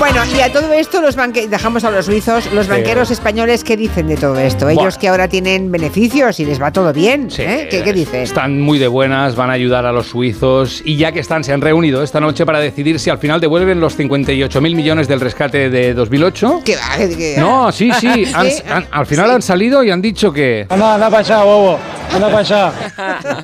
Bueno, 0.01 0.21
y 0.35 0.41
a 0.41 0.51
todo 0.51 0.73
esto 0.73 0.99
los 0.99 1.15
banque 1.15 1.47
dejamos 1.47 1.83
a 1.83 1.91
los 1.91 2.07
suizos, 2.07 2.51
los 2.53 2.67
banqueros 2.67 3.11
españoles, 3.11 3.63
¿qué 3.63 3.77
dicen 3.77 4.07
de 4.07 4.17
todo 4.17 4.35
esto? 4.39 4.67
Ellos 4.67 4.81
Bueno. 4.83 4.97
que 4.99 5.07
ahora 5.07 5.27
tienen 5.27 5.71
beneficios 5.71 6.39
y 6.39 6.45
les 6.45 6.59
va 6.59 6.71
todo 6.71 6.91
bien, 6.91 7.29
¿eh? 7.37 7.67
¿Qué, 7.69 7.83
qué 7.83 7.93
dicen? 7.93 8.21
Están 8.21 8.59
muy 8.59 8.79
de 8.79 8.87
buenas, 8.87 9.35
van 9.35 9.51
a 9.51 9.53
ayudar 9.53 9.85
a 9.85 9.91
los 9.91 10.07
suizos 10.07 10.81
y 10.83 10.97
ya 10.97 11.11
que 11.11 11.19
están, 11.19 11.43
se 11.43 11.53
han 11.53 11.61
reunido 11.61 12.01
esta 12.01 12.19
noche 12.19 12.47
para 12.47 12.59
decidir 12.59 12.99
si 12.99 13.11
al 13.11 13.19
final 13.19 13.39
devuelven 13.39 13.79
los 13.79 13.95
58 13.95 14.59
mil 14.59 14.75
millones 14.75 15.07
del 15.07 15.19
rescate 15.19 15.69
de 15.69 15.93
2008. 15.93 16.61
¿Qué 16.65 16.75
va? 16.77 16.97
¿Qué- 16.97 17.35
No, 17.37 17.71
sí, 17.71 17.91
sí, 17.99 18.07
han- 18.33 18.49
¿Sí? 18.49 18.63
han- 18.67 18.87
al 18.89 19.05
final 19.05 19.29
han 19.29 19.43
salido 19.43 19.83
y 19.83 19.91
han 19.91 20.01
dicho 20.01 20.33
que... 20.33 20.65
Anda, 20.67 20.95
anda 20.95 21.09
para 21.11 21.19
allá, 21.19 21.43
bobo. 21.43 21.79
Anda 22.13 22.27
para 22.27 22.39
allá. 22.39 22.73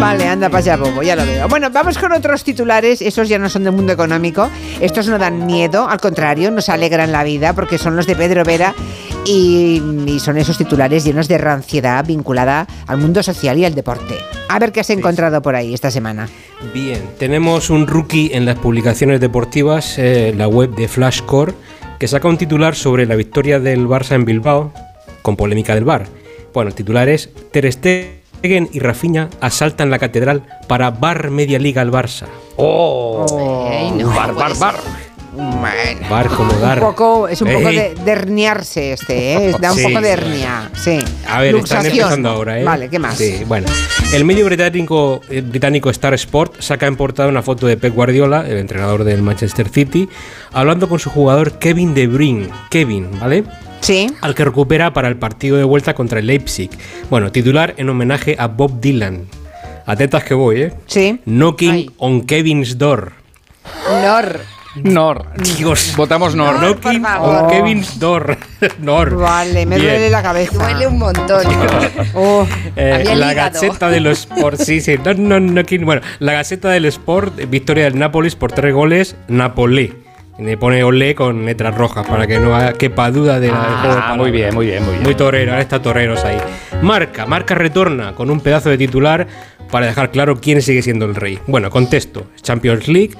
Vale, 0.00 0.28
anda 0.28 0.48
para 0.48 0.58
allá, 0.58 0.76
Bobo, 0.76 1.02
ya 1.02 1.16
lo 1.16 1.24
veo. 1.24 1.48
Bueno, 1.48 1.70
vamos 1.70 1.98
con 1.98 2.12
otros 2.12 2.44
titulares, 2.44 3.00
esos 3.00 3.28
ya 3.28 3.38
no 3.38 3.48
son 3.48 3.64
del 3.64 3.72
mundo 3.72 3.92
económico, 3.92 4.50
estos 4.80 5.08
no 5.08 5.18
dan 5.18 5.46
miedo, 5.46 5.88
al 5.88 6.00
contrario, 6.00 6.50
nos 6.50 6.68
alegran 6.68 7.12
la 7.12 7.24
vida 7.24 7.54
porque 7.54 7.78
son 7.78 7.96
los 7.96 8.06
de 8.06 8.14
Pedro 8.16 8.44
Vera 8.44 8.74
y, 9.24 9.82
y 10.06 10.20
son 10.20 10.36
esos 10.36 10.58
titulares 10.58 11.04
llenos 11.04 11.28
de 11.28 11.38
ranciedad 11.38 12.04
vinculada 12.04 12.66
al 12.86 12.98
mundo 12.98 13.22
social 13.22 13.58
y 13.58 13.64
al 13.64 13.74
deporte. 13.74 14.16
A 14.48 14.58
ver 14.58 14.72
qué 14.72 14.80
has 14.80 14.90
encontrado 14.90 15.40
por 15.40 15.56
ahí 15.56 15.72
esta 15.72 15.90
semana. 15.90 16.28
Bien, 16.72 17.02
tenemos 17.18 17.70
un 17.70 17.86
rookie 17.86 18.30
en 18.34 18.44
las 18.44 18.58
publicaciones 18.58 19.20
deportivas, 19.20 19.98
eh, 19.98 20.34
la 20.36 20.48
web 20.48 20.74
de 20.74 20.88
Flashcore, 20.88 21.54
que 21.98 22.08
saca 22.08 22.28
un 22.28 22.36
titular 22.36 22.74
sobre 22.74 23.06
la 23.06 23.16
victoria 23.16 23.60
del 23.60 23.86
Barça 23.86 24.12
en 24.12 24.24
Bilbao, 24.24 24.72
con 25.22 25.36
polémica 25.36 25.74
del 25.74 25.84
Bar. 25.84 26.06
Bueno, 26.54 26.68
el 26.68 26.74
titular 26.76 27.08
es 27.08 27.30
Ter 27.50 27.70
Stegen 27.70 28.68
y 28.72 28.78
Rafinha 28.78 29.28
asaltan 29.40 29.90
la 29.90 29.98
catedral 29.98 30.44
para 30.68 30.92
bar 30.92 31.30
media 31.30 31.58
liga 31.58 31.82
al 31.82 31.90
Barça. 31.90 32.26
¡Oh! 32.56 33.26
No, 33.98 34.08
bar, 34.14 34.32
bar, 34.34 34.56
bar. 34.56 34.76
Bueno. 35.34 36.08
Bar 36.08 36.28
como 36.28 36.52
Un 36.52 36.60
dar. 36.60 36.78
poco, 36.80 37.26
es 37.28 37.42
un 37.42 37.48
poco 37.52 37.68
Ey. 37.68 37.76
de, 37.76 37.94
de 37.96 38.10
herniarse 38.12 38.92
este, 38.92 39.48
¿eh? 39.48 39.54
da 39.60 39.72
un 39.72 39.78
Sí. 39.78 39.84
poco 39.84 40.00
de 40.00 40.08
hernia, 40.10 40.70
sí. 40.74 40.98
A 41.28 41.40
ver, 41.40 41.56
están 41.56 41.78
Luxación. 41.84 41.92
empezando 41.92 42.28
ahora, 42.30 42.60
¿eh? 42.60 42.64
Vale, 42.64 42.88
¿qué 42.88 42.98
más? 42.98 43.16
Sí, 43.18 43.42
bueno. 43.46 43.66
El 44.12 44.24
medio 44.24 44.44
británico, 44.44 45.20
eh, 45.28 45.40
británico 45.40 45.90
Star 45.90 46.14
Sport 46.14 46.60
saca 46.60 46.86
en 46.86 46.96
portada 46.96 47.28
una 47.28 47.42
foto 47.42 47.66
de 47.66 47.76
Pep 47.76 47.92
Guardiola, 47.94 48.44
el 48.46 48.58
entrenador 48.58 49.02
del 49.04 49.22
Manchester 49.22 49.68
City, 49.68 50.08
hablando 50.52 50.88
con 50.88 50.98
su 51.00 51.10
jugador 51.10 51.58
Kevin 51.58 51.94
De 51.94 52.06
Bruyne. 52.06 52.48
Kevin, 52.70 53.08
¿vale? 53.18 53.44
Sí. 53.80 54.06
Al 54.20 54.34
que 54.34 54.44
recupera 54.44 54.92
para 54.92 55.08
el 55.08 55.16
partido 55.16 55.56
de 55.56 55.64
vuelta 55.64 55.94
contra 55.94 56.20
el 56.20 56.26
Leipzig. 56.28 56.70
Bueno, 57.10 57.32
titular 57.32 57.74
en 57.76 57.88
homenaje 57.88 58.36
a 58.38 58.46
Bob 58.46 58.80
Dylan. 58.80 59.24
Atentas 59.84 60.24
que 60.24 60.32
voy, 60.34 60.62
¿eh? 60.62 60.74
Sí. 60.86 61.20
Knocking 61.26 61.70
Ay. 61.72 61.90
on 61.98 62.22
Kevin's 62.22 62.78
door. 62.78 63.12
Nor. 64.02 64.40
Nor. 64.82 65.26
Dios. 65.56 65.94
Votamos 65.96 66.34
Nor. 66.34 66.76
Por 66.80 67.00
favor. 67.00 67.44
on 67.44 67.50
Kevin's 67.50 67.98
door. 67.98 68.36
Nor. 68.78 69.14
Vale, 69.16 69.66
me 69.66 69.76
Bien. 69.76 69.90
duele 69.90 70.10
la 70.10 70.22
cabeza. 70.22 70.54
Duele 70.54 70.86
un 70.86 70.98
montón. 70.98 71.42
Oh, 72.14 72.46
Eh, 72.76 73.04
la. 73.14 73.34
Gaceta 73.34 73.88
de 73.88 74.00
los 74.00 74.20
Sport, 74.20 74.60
sí, 74.60 74.80
sí, 74.80 74.96
no, 75.04 75.14
no, 75.14 75.40
no, 75.40 75.62
bueno, 75.84 76.00
la 76.20 76.32
Gaceta 76.32 76.70
del 76.70 76.84
Sport, 76.86 77.38
eh, 77.40 77.46
victoria 77.46 77.84
del 77.84 77.98
Nápoles 77.98 78.36
por 78.36 78.52
tres 78.52 78.72
goles, 78.74 79.16
Napolé. 79.28 79.92
Le 80.38 80.56
pone 80.56 80.82
olé 80.82 81.14
con 81.14 81.44
letras 81.46 81.76
rojas 81.76 82.06
para 82.06 82.26
que 82.26 82.38
no 82.40 82.56
quepa 82.76 83.10
duda 83.12 83.38
de 83.38 83.48
la 83.48 83.54
del 83.58 83.66
juego 83.66 83.82
de 83.82 83.88
Ah, 83.88 83.94
palabras. 83.94 84.16
muy 84.16 84.30
bien, 84.32 84.54
muy 84.54 84.66
bien, 84.66 84.82
muy 84.82 84.92
bien. 84.92 85.02
Muy 85.04 85.14
torero, 85.14 85.52
ahora 85.52 85.62
está 85.62 85.80
toreros 85.80 86.24
ahí. 86.24 86.38
Marca, 86.82 87.24
Marca 87.26 87.54
retorna 87.54 88.14
con 88.14 88.30
un 88.30 88.40
pedazo 88.40 88.68
de 88.70 88.78
titular 88.78 89.26
para 89.70 89.86
dejar 89.86 90.10
claro 90.10 90.40
quién 90.40 90.60
sigue 90.60 90.82
siendo 90.82 91.04
el 91.04 91.14
rey. 91.14 91.38
Bueno, 91.46 91.70
contesto. 91.70 92.26
Champions 92.42 92.88
League. 92.88 93.14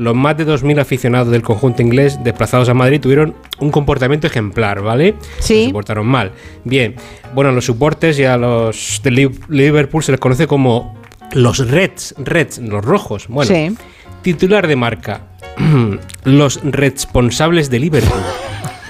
Los 0.00 0.14
más 0.16 0.36
de 0.36 0.46
2.000 0.46 0.80
aficionados 0.80 1.30
del 1.30 1.42
conjunto 1.42 1.82
inglés 1.82 2.18
desplazados 2.24 2.68
a 2.68 2.74
Madrid 2.74 3.00
tuvieron 3.00 3.34
un 3.58 3.70
comportamiento 3.70 4.26
ejemplar, 4.26 4.80
¿vale? 4.82 5.14
Sí. 5.38 5.66
Se 5.66 5.72
portaron 5.72 6.06
mal. 6.06 6.32
Bien, 6.64 6.96
bueno, 7.34 7.50
a 7.50 7.52
los 7.52 7.64
supportes 7.66 8.18
y 8.18 8.24
a 8.24 8.36
los 8.36 9.00
de 9.04 9.10
Liv- 9.12 9.46
Liverpool 9.48 10.02
se 10.02 10.12
les 10.12 10.20
conoce 10.20 10.46
como 10.46 10.94
los 11.32 11.58
Reds, 11.70 12.14
Reds, 12.18 12.58
los 12.58 12.84
rojos. 12.84 13.26
Bueno, 13.28 13.54
Sí. 13.54 13.76
titular 14.22 14.66
de 14.66 14.76
marca, 14.76 15.20
los 16.24 16.60
responsables 16.64 17.70
de 17.70 17.78
Liverpool. 17.78 18.20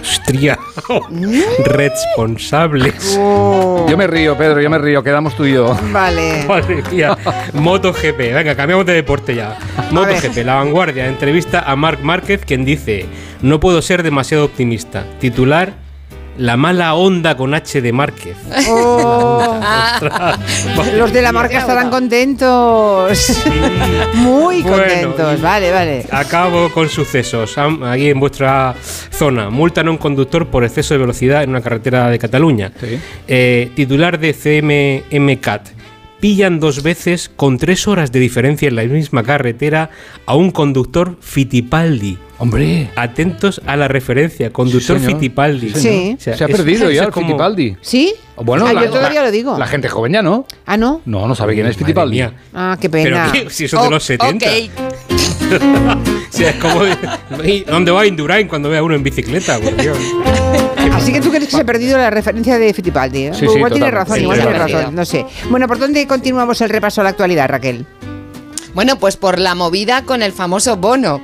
Hostia, 0.00 0.58
responsables. 1.64 3.14
Yo 3.14 3.96
me 3.96 4.06
río, 4.06 4.36
Pedro, 4.36 4.60
yo 4.60 4.70
me 4.70 4.78
río, 4.78 5.02
quedamos 5.02 5.36
tú 5.36 5.44
y 5.44 5.52
yo. 5.54 5.76
Vale. 5.92 6.44
Madre 6.48 6.82
mía. 6.90 7.16
MotoGP. 7.52 8.18
Venga, 8.18 8.54
cambiamos 8.54 8.86
de 8.86 8.94
deporte 8.94 9.34
ya. 9.34 9.58
MotoGP, 9.90 10.38
la 10.44 10.56
vanguardia. 10.56 11.06
Entrevista 11.06 11.60
a 11.60 11.76
Marc 11.76 12.00
Márquez, 12.00 12.44
quien 12.44 12.64
dice: 12.64 13.06
No 13.42 13.60
puedo 13.60 13.82
ser 13.82 14.02
demasiado 14.02 14.44
optimista. 14.44 15.04
Titular: 15.20 15.74
La 16.40 16.56
mala 16.56 16.94
onda 16.94 17.36
con 17.36 17.52
H 17.52 17.82
de 17.82 17.92
Márquez. 17.92 18.36
Oh. 18.72 19.60
Ostras. 19.94 20.38
Los 20.94 21.12
de 21.12 21.20
la 21.22 21.32
marca 21.32 21.58
estarán 21.58 21.90
contentos. 21.90 23.42
Muy 24.14 24.62
Bueno, 24.62 24.76
contentos. 24.76 25.40
Vale, 25.42 25.70
vale. 25.70 26.06
Acabo 26.10 26.70
con 26.70 26.88
sucesos. 26.88 27.56
Aquí 27.58 28.08
en 28.08 28.20
vuestra 28.20 28.74
zona. 29.10 29.50
Multan 29.50 29.88
a 29.88 29.90
un 29.90 29.98
conductor 29.98 30.46
por 30.46 30.64
exceso 30.64 30.94
de 30.94 30.98
velocidad 30.98 31.42
en 31.42 31.50
una 31.50 31.60
carretera 31.60 32.08
de 32.08 32.18
Cataluña. 32.18 32.72
Eh, 33.28 33.70
titular 33.74 34.18
de 34.18 34.32
CMMCAT. 34.32 35.79
Pillan 36.20 36.60
dos 36.60 36.82
veces 36.82 37.30
con 37.34 37.56
tres 37.58 37.88
horas 37.88 38.12
de 38.12 38.20
diferencia 38.20 38.68
en 38.68 38.76
la 38.76 38.84
misma 38.84 39.22
carretera 39.22 39.90
a 40.26 40.36
un 40.36 40.50
conductor 40.50 41.16
Fittipaldi. 41.20 42.18
Hombre. 42.38 42.90
Atentos 42.96 43.60
a 43.66 43.76
la 43.76 43.88
referencia. 43.88 44.50
Conductor 44.52 44.98
Sí, 44.98 45.04
señor. 45.04 45.20
Fittipaldi. 45.20 45.70
Sí. 45.70 46.16
Se 46.18 46.30
ha 46.30 46.34
es- 46.34 46.40
perdido 46.56 46.90
ya 46.90 47.04
el 47.04 47.10
como- 47.10 47.26
Fittipaldi. 47.26 47.76
¿Sí? 47.80 48.14
Bueno, 48.36 48.66
Ah, 48.66 48.72
la- 48.72 48.84
yo 48.84 48.90
todavía 48.90 49.20
la- 49.20 49.26
lo 49.26 49.32
digo. 49.32 49.58
La 49.58 49.66
gente 49.66 49.88
joven 49.88 50.12
ya 50.12 50.22
no. 50.22 50.46
Ah, 50.66 50.76
¿no? 50.78 51.02
No, 51.04 51.26
no 51.26 51.34
sabe 51.34 51.54
quién 51.54 51.66
es 51.66 51.78
mía. 52.08 52.32
Ah, 52.54 52.78
qué 52.80 52.88
Pero 52.88 53.16
pena. 53.16 53.30
¿qué? 53.32 53.50
si 53.50 53.64
eso 53.66 53.82
de 53.82 53.90
los 53.90 54.04
70. 54.04 54.46
Ok. 54.46 54.70
O 55.50 56.32
sea, 56.32 56.50
es 56.50 56.56
como. 56.56 56.80
¿y 57.44 57.60
¿Dónde 57.64 57.90
va 57.90 58.06
Indurain 58.06 58.46
cuando 58.46 58.68
ve 58.70 58.78
a 58.78 58.82
uno 58.84 58.94
en 58.94 59.02
bicicleta? 59.02 59.58
Por 59.58 59.76
Dios. 59.76 59.98
Así 60.92 61.12
que 61.12 61.20
tú 61.20 61.30
crees 61.30 61.46
que 61.46 61.50
se 61.52 61.60
ha 61.60 61.64
perdido 61.64 61.96
la 61.98 62.10
referencia 62.10 62.58
de 62.58 62.72
Fittipaldi. 62.74 63.26
¿eh? 63.26 63.30
Sí, 63.34 63.46
sí, 63.48 63.56
igual 63.56 63.72
tienes 63.72 63.90
totalmente. 63.90 63.96
razón, 63.98 64.16
Sí, 64.16 64.22
igual 64.22 64.38
perdido. 64.38 64.78
razón. 64.80 64.94
No 64.94 65.04
sé. 65.04 65.26
Bueno, 65.50 65.66
¿por 65.68 65.78
dónde 65.78 66.06
continuamos 66.06 66.60
el 66.60 66.70
repaso 66.70 67.00
a 67.00 67.04
la 67.04 67.10
actualidad, 67.10 67.48
Raquel? 67.48 67.86
Bueno, 68.74 68.96
pues 68.98 69.16
por 69.16 69.38
la 69.38 69.54
movida 69.54 70.04
con 70.04 70.22
el 70.22 70.32
famoso 70.32 70.76
bono. 70.76 71.20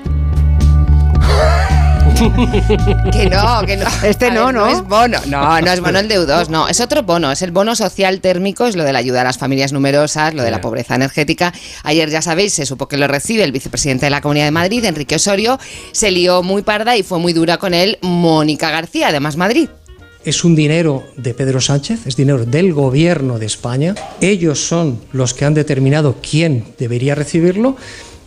Que 2.16 3.28
no, 3.30 3.62
que 3.66 3.76
no. 3.76 3.86
Este 4.02 4.26
A 4.26 4.34
no, 4.34 4.46
ver, 4.46 4.54
¿no? 4.54 4.66
es 4.68 4.82
bono. 4.82 5.18
No, 5.26 5.60
no 5.60 5.72
es 5.72 5.80
bono 5.80 5.98
el 5.98 6.08
de 6.08 6.18
U2, 6.18 6.48
no. 6.48 6.68
Es 6.68 6.80
otro 6.80 7.02
bono. 7.02 7.30
Es 7.30 7.42
el 7.42 7.50
bono 7.50 7.76
social 7.76 8.20
térmico, 8.20 8.66
es 8.66 8.76
lo 8.76 8.84
de 8.84 8.92
la 8.92 9.00
ayuda 9.00 9.20
a 9.20 9.24
las 9.24 9.38
familias 9.38 9.72
numerosas, 9.72 10.34
lo 10.34 10.42
de 10.42 10.50
la 10.50 10.60
pobreza 10.60 10.94
energética. 10.94 11.52
Ayer, 11.82 12.08
ya 12.08 12.22
sabéis, 12.22 12.54
se 12.54 12.66
supo 12.66 12.88
que 12.88 12.96
lo 12.96 13.06
recibe 13.06 13.44
el 13.44 13.52
vicepresidente 13.52 14.06
de 14.06 14.10
la 14.10 14.20
Comunidad 14.20 14.46
de 14.46 14.50
Madrid, 14.52 14.84
Enrique 14.84 15.16
Osorio. 15.16 15.58
Se 15.92 16.10
lió 16.10 16.42
muy 16.42 16.62
parda 16.62 16.96
y 16.96 17.02
fue 17.02 17.18
muy 17.18 17.32
dura 17.32 17.58
con 17.58 17.74
él 17.74 17.98
Mónica 18.00 18.70
García, 18.70 19.08
además 19.08 19.36
Madrid. 19.36 19.68
Es 20.24 20.42
un 20.42 20.56
dinero 20.56 21.04
de 21.16 21.34
Pedro 21.34 21.60
Sánchez, 21.60 22.06
es 22.06 22.16
dinero 22.16 22.44
del 22.44 22.72
gobierno 22.72 23.38
de 23.38 23.46
España. 23.46 23.94
Ellos 24.20 24.66
son 24.66 25.00
los 25.12 25.34
que 25.34 25.44
han 25.44 25.54
determinado 25.54 26.16
quién 26.20 26.64
debería 26.78 27.14
recibirlo 27.14 27.76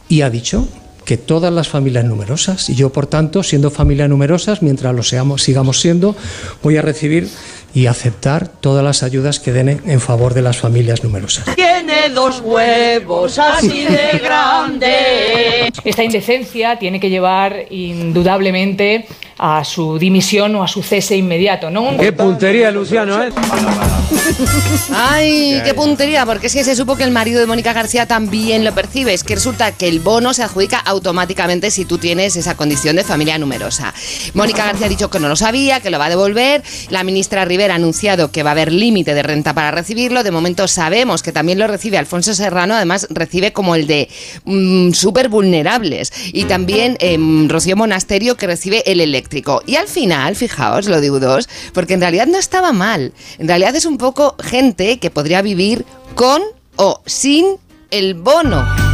y 0.08 0.22
ha 0.22 0.29
dicho 0.29 0.65
que 1.09 1.17
todas 1.17 1.51
las 1.51 1.67
familias 1.67 2.05
numerosas, 2.05 2.69
y 2.69 2.75
yo 2.75 2.91
por 2.91 3.07
tanto, 3.07 3.41
siendo 3.41 3.71
familia 3.71 4.07
numerosas, 4.07 4.61
mientras 4.61 4.93
lo 4.93 5.01
seamos, 5.01 5.41
sigamos 5.41 5.81
siendo, 5.81 6.15
voy 6.61 6.77
a 6.77 6.83
recibir 6.83 7.27
y 7.73 7.85
aceptar 7.88 8.47
todas 8.47 8.83
las 8.83 9.03
ayudas 9.03 9.39
que 9.39 9.51
den 9.51 9.81
en 9.85 10.01
favor 10.01 10.33
de 10.33 10.41
las 10.41 10.57
familias 10.57 11.03
numerosas. 11.03 11.45
Tiene 11.55 12.09
dos 12.09 12.41
huevos 12.43 13.38
así 13.39 13.85
de 13.85 14.19
grandes. 14.19 15.71
Esta 15.83 16.03
indecencia 16.03 16.77
tiene 16.77 16.99
que 16.99 17.09
llevar 17.09 17.65
indudablemente 17.69 19.05
a 19.39 19.63
su 19.63 19.97
dimisión 19.97 20.53
o 20.55 20.63
a 20.63 20.67
su 20.67 20.83
cese 20.83 21.15
inmediato, 21.15 21.69
¿no? 21.69 21.95
Qué 21.97 22.11
puntería, 22.11 22.71
Luciano, 22.71 23.23
¿eh? 23.23 23.29
Ay, 24.93 25.61
qué 25.63 25.73
puntería, 25.73 26.25
porque 26.25 26.47
es 26.47 26.53
que 26.53 26.63
se 26.65 26.75
supo 26.75 26.97
que 26.97 27.03
el 27.03 27.11
marido 27.11 27.39
de 27.39 27.45
Mónica 27.45 27.71
García 27.71 28.05
también 28.05 28.65
lo 28.65 28.73
percibe. 28.73 29.13
Es 29.13 29.23
que 29.23 29.35
resulta 29.35 29.71
que 29.71 29.88
el 29.88 30.01
bono 30.01 30.33
se 30.33 30.43
adjudica 30.43 30.79
automáticamente 30.79 31.71
si 31.71 31.85
tú 31.85 31.97
tienes 31.97 32.35
esa 32.35 32.55
condición 32.55 32.97
de 32.97 33.05
familia 33.05 33.38
numerosa. 33.38 33.93
Mónica 34.33 34.65
García 34.65 34.88
ha 34.88 34.89
dicho 34.89 35.09
que 35.09 35.19
no 35.19 35.29
lo 35.29 35.38
sabía, 35.38 35.79
que 35.79 35.89
lo 35.89 35.99
va 35.99 36.07
a 36.07 36.09
devolver. 36.09 36.61
La 36.89 37.03
ministra 37.03 37.45
Rivera 37.45 37.58
ha 37.65 37.75
anunciado 37.75 38.31
que 38.31 38.43
va 38.43 38.51
a 38.51 38.53
haber 38.53 38.71
límite 38.71 39.13
de 39.13 39.23
renta 39.23 39.53
para 39.53 39.71
recibirlo. 39.71 40.23
De 40.23 40.31
momento 40.31 40.67
sabemos 40.67 41.23
que 41.23 41.31
también 41.31 41.59
lo 41.59 41.67
recibe 41.67 41.97
Alfonso 41.97 42.33
Serrano, 42.33 42.75
además 42.75 43.07
recibe 43.09 43.53
como 43.53 43.75
el 43.75 43.87
de 43.87 44.09
mm, 44.45 44.91
súper 44.91 45.29
vulnerables. 45.29 46.11
Y 46.33 46.45
también 46.45 46.97
em, 46.99 47.49
Rocío 47.49 47.75
Monasterio 47.75 48.37
que 48.37 48.47
recibe 48.47 48.83
el 48.85 49.01
eléctrico. 49.01 49.61
Y 49.65 49.75
al 49.75 49.87
final, 49.87 50.35
fijaos, 50.35 50.87
lo 50.87 51.01
de 51.01 51.11
U2, 51.11 51.47
porque 51.73 51.93
en 51.93 52.01
realidad 52.01 52.27
no 52.27 52.37
estaba 52.37 52.71
mal. 52.71 53.13
En 53.37 53.47
realidad 53.47 53.75
es 53.75 53.85
un 53.85 53.97
poco 53.97 54.35
gente 54.41 54.99
que 54.99 55.11
podría 55.11 55.41
vivir 55.41 55.85
con 56.15 56.41
o 56.75 57.01
sin 57.05 57.45
el 57.91 58.13
bono. 58.13 58.88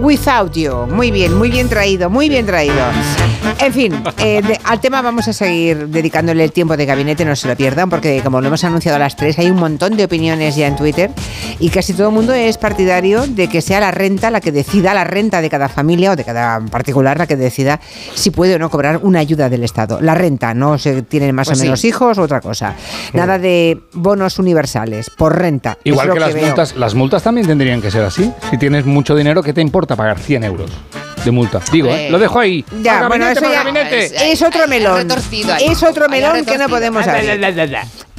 Without 0.00 0.52
you. 0.54 0.86
Muy 0.86 1.10
bien, 1.10 1.34
muy 1.34 1.50
bien 1.50 1.68
traído, 1.68 2.08
muy 2.08 2.28
bien 2.28 2.46
traído. 2.46 2.84
En 3.60 3.72
fin, 3.72 3.94
eh, 4.18 4.42
de- 4.46 4.60
al 4.64 4.78
tema 4.80 5.00
vamos 5.00 5.26
a 5.28 5.32
seguir 5.32 5.88
dedicándole 5.88 6.44
el 6.44 6.52
tiempo 6.52 6.76
de 6.76 6.84
gabinete, 6.84 7.24
no 7.24 7.34
se 7.34 7.48
lo 7.48 7.56
pierdan, 7.56 7.88
porque 7.88 8.20
como 8.22 8.40
lo 8.42 8.48
hemos 8.48 8.62
anunciado 8.64 8.96
a 8.96 8.98
las 8.98 9.16
tres, 9.16 9.38
hay 9.38 9.48
un 9.50 9.56
montón 9.56 9.96
de 9.96 10.04
opiniones 10.04 10.54
ya 10.56 10.66
en 10.66 10.76
Twitter 10.76 11.10
y 11.60 11.70
casi 11.70 11.94
todo 11.94 12.08
el 12.08 12.14
mundo 12.14 12.34
es 12.34 12.58
partidario 12.58 13.26
de 13.26 13.48
que 13.48 13.62
sea 13.62 13.80
la 13.80 13.90
renta 13.90 14.30
la 14.30 14.40
que 14.42 14.52
decida, 14.52 14.92
la 14.92 15.04
renta 15.04 15.40
de 15.40 15.48
cada 15.48 15.68
familia 15.70 16.10
o 16.12 16.16
de 16.16 16.24
cada 16.24 16.60
particular 16.60 17.16
la 17.16 17.26
que 17.26 17.36
decida 17.36 17.80
si 18.14 18.30
puede 18.30 18.56
o 18.56 18.58
no 18.58 18.68
cobrar 18.68 19.00
una 19.02 19.20
ayuda 19.20 19.48
del 19.48 19.64
Estado. 19.64 19.98
La 20.02 20.14
renta, 20.14 20.52
no 20.52 20.76
se 20.76 21.00
tienen 21.02 21.34
más 21.34 21.48
Pues 21.48 21.58
o 21.58 21.60
sí. 21.60 21.66
menos 21.66 21.84
hijos 21.84 22.18
o 22.18 22.22
otra 22.22 22.40
cosa. 22.42 22.74
Nada 23.14 23.38
de 23.38 23.80
bonos 23.94 24.38
universales, 24.38 25.08
por 25.16 25.38
renta. 25.38 25.78
Igual 25.84 26.12
que 26.12 26.20
las 26.20 26.34
veo. 26.34 26.46
multas, 26.46 26.76
las 26.76 26.94
multas 26.94 27.22
también 27.22 27.46
tendrían 27.46 27.80
que 27.80 27.90
ser 27.90 28.02
así. 28.02 28.30
Si 28.50 28.58
tienes 28.58 28.84
mucho 28.84 29.16
dinero, 29.16 29.42
¿qué 29.42 29.54
te 29.54 29.62
importa 29.62 29.96
pagar 29.96 30.18
100 30.18 30.44
euros 30.44 30.70
de 31.24 31.30
multa? 31.30 31.60
Digo, 31.72 31.88
¿eh? 31.88 32.08
lo 32.10 32.18
dejo 32.18 32.38
ahí. 32.38 32.64
Ya, 32.82 32.94
Para 32.94 33.08
bueno, 33.08 33.24
gabinete, 33.26 33.32
eso 33.32 33.40
para 33.40 33.52
ya 33.52 33.64
gabinete. 33.64 34.32
es 34.32 34.42
otro 34.42 34.68
melón. 34.68 35.08
Es 35.60 35.82
otro 35.82 36.08
melón 36.08 36.44
que 36.44 36.58
no 36.58 36.68
podemos 36.68 37.06
abrir. 37.06 37.40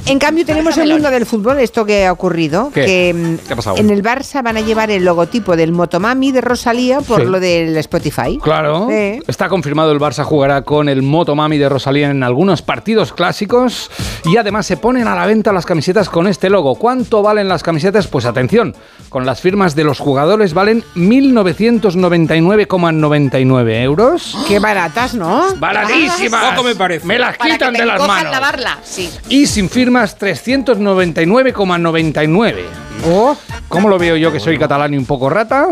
En 0.08 0.20
cambio 0.20 0.46
tenemos 0.46 0.78
el 0.78 0.88
mundo 0.92 1.10
del 1.10 1.26
fútbol, 1.26 1.58
esto 1.58 1.84
que 1.84 2.06
ha 2.06 2.12
ocurrido, 2.12 2.70
¿Qué? 2.72 2.84
que 2.84 3.38
¿Qué 3.44 3.52
ha 3.52 3.56
pasado? 3.56 3.76
en 3.78 3.90
el 3.90 4.04
Barça 4.04 4.40
van 4.40 4.56
a 4.56 4.60
llevar 4.60 4.88
el 4.92 5.04
logotipo 5.04 5.56
del 5.56 5.72
Motomami 5.72 6.30
de 6.30 6.40
Rosalía 6.42 7.00
por 7.00 7.22
Sí. 7.22 7.26
lo 7.26 7.40
del 7.40 7.76
Spotify. 7.78 8.38
Claro. 8.40 8.86
Sí. 8.88 9.20
Está 9.26 9.48
confirmado 9.48 9.90
el 9.90 9.98
Barça 9.98 10.22
jugará 10.22 10.62
con 10.62 10.88
el 10.88 11.02
Motomami 11.02 11.58
de 11.58 11.68
Rosalía 11.68 12.08
en 12.08 12.22
algunos 12.22 12.62
partidos 12.62 13.12
clásicos 13.12 13.90
y 14.24 14.36
además 14.36 14.66
se 14.66 14.76
ponen 14.76 15.08
a 15.08 15.16
la 15.16 15.26
venta 15.26 15.52
las 15.52 15.66
camisetas 15.66 16.08
con 16.08 16.28
este 16.28 16.50
logo. 16.50 16.76
¿Cuánto 16.76 17.20
valen 17.22 17.48
las 17.48 17.64
camisetas? 17.64 18.06
Pues 18.06 18.26
atención, 18.26 18.76
con 19.16 19.24
las 19.24 19.40
firmas 19.40 19.74
de 19.74 19.82
los 19.82 19.98
jugadores 19.98 20.52
valen 20.52 20.84
1.999,99 20.94 23.82
euros. 23.82 24.36
Qué 24.46 24.58
baratas, 24.58 25.14
¿no? 25.14 25.54
¡Baratísimas! 25.56 26.50
Poco 26.50 26.64
me 26.64 26.74
parece. 26.74 27.06
Me 27.06 27.18
las 27.18 27.38
Para 27.38 27.54
quitan 27.54 27.72
que 27.72 27.78
te 27.78 27.84
de 27.84 27.88
las 27.88 28.06
manos. 28.06 28.30
lavarla, 28.30 28.76
sí. 28.84 29.10
Y 29.30 29.46
sin 29.46 29.70
firmas 29.70 30.20
399,99. 30.20 32.64
Oh, 33.06 33.34
¿Cómo 33.68 33.88
lo 33.88 33.98
veo 33.98 34.18
yo 34.18 34.30
que 34.30 34.38
soy 34.38 34.58
catalán 34.58 34.92
y 34.92 34.98
un 34.98 35.06
poco 35.06 35.30
rata? 35.30 35.68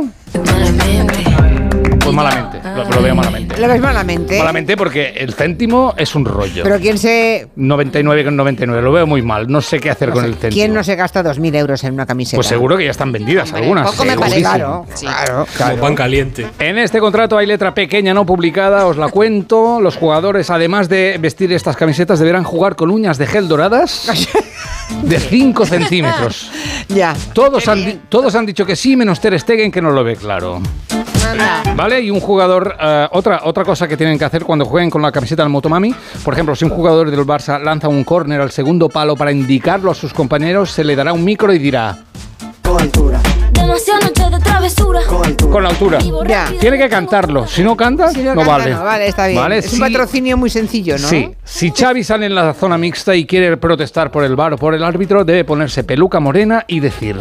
Malamente, 2.15 2.61
lo, 2.63 2.85
lo 2.89 3.03
veo 3.03 3.15
malamente. 3.15 3.59
lo 3.61 3.69
ves 3.69 3.81
malamente. 3.81 4.39
Malamente 4.39 4.77
porque 4.77 5.09
el 5.17 5.35
céntimo 5.35 5.95
es 5.97 6.15
un 6.15 6.25
rollo. 6.25 6.63
Pero 6.63 6.79
quién 6.79 6.99
se, 6.99 7.49
99,99, 7.57 8.81
lo 8.81 8.93
veo 8.93 9.07
muy 9.07 9.23
mal. 9.23 9.49
No 9.49 9.61
sé 9.61 9.81
qué 9.81 9.91
hacer 9.91 10.09
no 10.09 10.15
con 10.15 10.23
sé, 10.25 10.29
el 10.29 10.35
céntimo. 10.35 10.53
¿quién 10.61 10.75
no 10.75 10.85
se 10.85 10.97
gasta 10.97 11.23
2.000 11.23 11.57
euros 11.57 11.85
en 11.85 11.95
una 11.95 12.07
camiseta? 12.07 12.37
Pues 12.37 12.47
seguro 12.47 12.77
que 12.77 12.85
ya 12.85 12.91
están 12.91 13.13
vendidas 13.13 13.49
Hombre, 13.49 13.63
algunas. 13.63 13.91
poco 13.91 14.05
me 14.05 14.17
parece. 14.17 14.41
Claro, 14.41 14.87
Sí. 14.95 15.07
claro, 15.07 15.35
Como 15.47 15.57
claro. 15.57 15.81
pan 15.81 15.95
caliente. 15.95 16.47
En 16.59 16.79
este 16.79 17.01
contrato 17.01 17.37
hay 17.39 17.47
letra 17.47 17.75
pequeña 17.75 18.15
no 18.15 18.25
publicada, 18.27 18.87
os 18.87 18.97
la 18.97 19.09
cuento. 19.09 19.81
Los 19.81 19.97
jugadores, 19.97 20.51
además 20.51 20.89
de 20.89 21.17
vestir 21.21 21.53
estas 21.53 21.77
camisetas, 21.77 22.19
deberán 22.19 22.45
jugar 22.45 22.77
con 22.77 22.91
uñas 22.91 23.19
de 23.19 23.27
gel 23.27 23.49
doradas 23.49 24.09
de 25.03 25.19
5 25.19 25.67
centímetros. 25.67 26.51
Ya. 26.89 27.15
Todos 27.33 27.67
han, 27.69 28.03
todos 28.09 28.35
han 28.35 28.47
dicho 28.47 28.67
que 28.67 28.77
sí, 28.77 28.97
menos 28.97 29.21
Ter 29.21 29.39
Stegen, 29.39 29.71
que 29.73 29.81
no 29.83 29.91
lo 29.91 30.05
ve 30.05 30.17
claro. 30.17 30.61
Anda. 31.31 31.63
¿Vale? 31.75 32.04
Y 32.05 32.11
un 32.11 32.21
jugador, 32.21 32.77
eh, 32.81 33.09
otra, 33.13 33.41
otra 33.45 33.65
cosa 33.65 33.89
que 33.89 33.97
tienen 33.97 34.19
que 34.19 34.25
hacer 34.25 34.45
cuando 34.45 34.65
jueguen 34.65 34.91
con 34.91 35.03
la 35.03 35.11
camiseta 35.11 35.43
del 35.43 35.51
Motomami, 35.51 35.95
por 36.25 36.35
ejemplo, 36.35 36.55
si 36.55 36.65
un 36.65 36.71
jugador 36.71 37.11
del 37.11 37.21
Barça 37.21 37.61
lanza 37.61 37.89
un 37.89 38.05
córner 38.05 38.41
al 38.41 38.51
segundo 38.51 38.89
palo 38.89 39.17
para 39.17 39.33
indicarlo 39.33 39.91
a 39.91 39.95
sus 39.95 40.13
compañeros, 40.13 40.71
se 40.71 40.85
le 40.85 40.95
dará 40.95 41.13
un 41.13 41.25
micro 41.25 41.53
y 41.53 41.59
dirá... 41.59 41.97
Travesura. 42.63 43.21
Con 45.51 45.63
la 45.63 45.69
altura. 45.71 45.99
Ya. 46.27 46.53
Tiene 46.61 46.79
que 46.79 46.89
cantarlo. 46.89 47.47
Si 47.47 47.63
no 47.63 47.77
canta, 47.77 48.11
Si 48.11 48.23
no, 48.23 48.35
canta, 48.35 48.51
vale. 48.51 48.71
no, 48.71 48.85
vale, 48.85 49.09
está 49.09 49.27
bien. 49.27 49.41
Vale, 49.41 49.59
es 49.59 49.67
un 49.67 49.73
sí. 49.73 49.81
patrocinio 49.81 50.37
muy 50.37 50.51
sencillo, 50.51 50.99
¿no? 50.99 51.09
Sí, 51.09 51.31
si 51.45 51.71
Xavi 51.71 52.05
sale 52.05 52.27
en 52.27 52.35
la 52.35 52.55
zona 52.55 52.79
mixta 52.79 53.15
y 53.15 53.27
quiere 53.27 53.57
protestar 53.57 54.11
por 54.11 54.25
el 54.25 54.37
bar 54.37 54.55
o 54.55 54.59
por 54.59 54.75
el 54.75 54.83
árbitro, 54.83 55.25
debe 55.25 55.45
ponerse 55.45 55.85
peluca 55.85 56.21
morena 56.21 56.65
y 56.67 56.81
decir... 56.81 57.17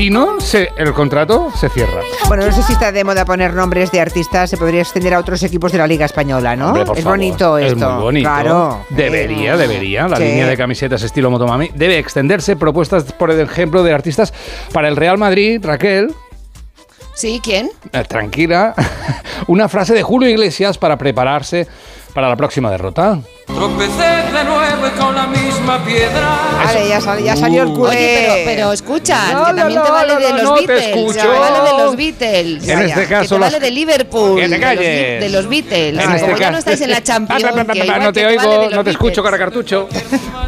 Si 0.00 0.08
no, 0.08 0.40
se- 0.40 0.70
el 0.78 0.94
contrato 0.94 1.52
se 1.54 1.68
cierra. 1.68 2.00
Bueno, 2.26 2.46
no 2.46 2.52
sé 2.52 2.62
si 2.62 2.72
está 2.72 2.90
de 2.90 3.04
moda 3.04 3.26
poner 3.26 3.52
nombres 3.52 3.90
de 3.92 4.00
artistas, 4.00 4.48
se 4.48 4.56
podría 4.56 4.80
extender 4.80 5.12
a 5.12 5.18
otros 5.18 5.42
equipos 5.42 5.72
de 5.72 5.76
la 5.76 5.86
Liga 5.86 6.06
Española, 6.06 6.56
¿no? 6.56 6.68
Hombre, 6.68 6.86
por 6.86 6.96
es 6.96 7.04
favor. 7.04 7.18
bonito 7.18 7.58
Es 7.58 7.74
esto. 7.74 7.90
muy 7.90 8.02
bonito. 8.04 8.26
Claro. 8.30 8.86
Debería, 8.88 9.58
debería. 9.58 10.08
La 10.08 10.16
Sí. 10.16 10.22
línea 10.22 10.46
de 10.46 10.56
camisetas 10.56 11.02
estilo 11.02 11.30
Motomami 11.30 11.70
debe 11.74 11.98
extenderse. 11.98 12.56
Propuestas, 12.56 13.12
por 13.12 13.30
ejemplo, 13.30 13.82
de 13.82 13.92
artistas 13.92 14.32
para 14.72 14.88
el 14.88 14.96
Real 14.96 15.18
Madrid, 15.18 15.60
Raquel. 15.62 16.14
Sí, 17.14 17.38
¿quién? 17.44 17.70
eh, 17.92 18.02
tranquila. 18.08 18.72
Una 19.48 19.68
frase 19.68 19.92
de 19.92 20.02
Julio 20.02 20.30
Iglesias 20.30 20.78
para 20.78 20.96
prepararse 20.96 21.68
para 22.14 22.26
la 22.30 22.36
próxima 22.36 22.70
derrota. 22.70 23.18
Tropecé 23.46 24.32
de 24.32 24.44
nuevo 24.44 24.96
con 24.98 25.14
la 25.14 25.26
misma 25.60 25.84
piedra. 25.84 26.38
Vale, 26.64 26.88
ya, 26.88 27.00
sal- 27.00 27.22
ya 27.22 27.36
salió 27.36 27.62
el 27.62 27.68
culé. 27.70 27.88
Oye, 27.90 28.18
pero, 28.20 28.34
pero 28.44 28.72
escucha, 28.72 29.18
No, 29.32 29.46
que 29.46 29.52
no, 29.52 29.56
también 29.56 29.82
te 29.82 29.88
no, 29.88 29.94
vale 29.94 30.14
no, 30.14 30.20
de 30.20 30.30
no, 30.30 30.34
los 30.36 30.42
no 30.44 30.54
te 30.56 30.66
Beatles. 30.66 30.86
escucho. 30.88 31.20
Te 31.20 31.26
vale 31.38 31.70
de 31.70 31.78
los 31.84 31.96
Beatles. 31.96 32.68
En 32.68 32.78
este 32.80 33.00
que 33.02 33.06
caso 33.06 33.34
te 33.34 33.40
las- 33.40 33.52
vale 33.52 33.64
de 33.64 33.70
Liverpool. 33.70 34.36
Que 34.36 34.42
te 34.42 34.48
de 34.48 34.56
los 34.58 34.60
calles. 34.60 35.20
De 35.20 35.28
los 35.30 35.48
Beatles. 35.48 35.94
En 35.94 36.00
Como 36.02 36.14
este 36.16 36.28
ya 36.30 36.36
caso- 36.38 36.50
no 36.52 36.58
estáis 36.58 36.80
en 36.80 36.90
la 36.90 37.02
Champions. 37.02 37.44
Ah, 37.44 37.46
que 37.72 37.78
igual 37.78 38.02
no 38.02 38.12
te 38.12 38.20
que 38.20 38.26
oigo, 38.26 38.48
vale 38.60 38.74
no 38.74 38.84
te 38.84 38.90
escucho, 38.90 39.22
Beatles. 39.22 39.24
caracartucho. 39.24 39.88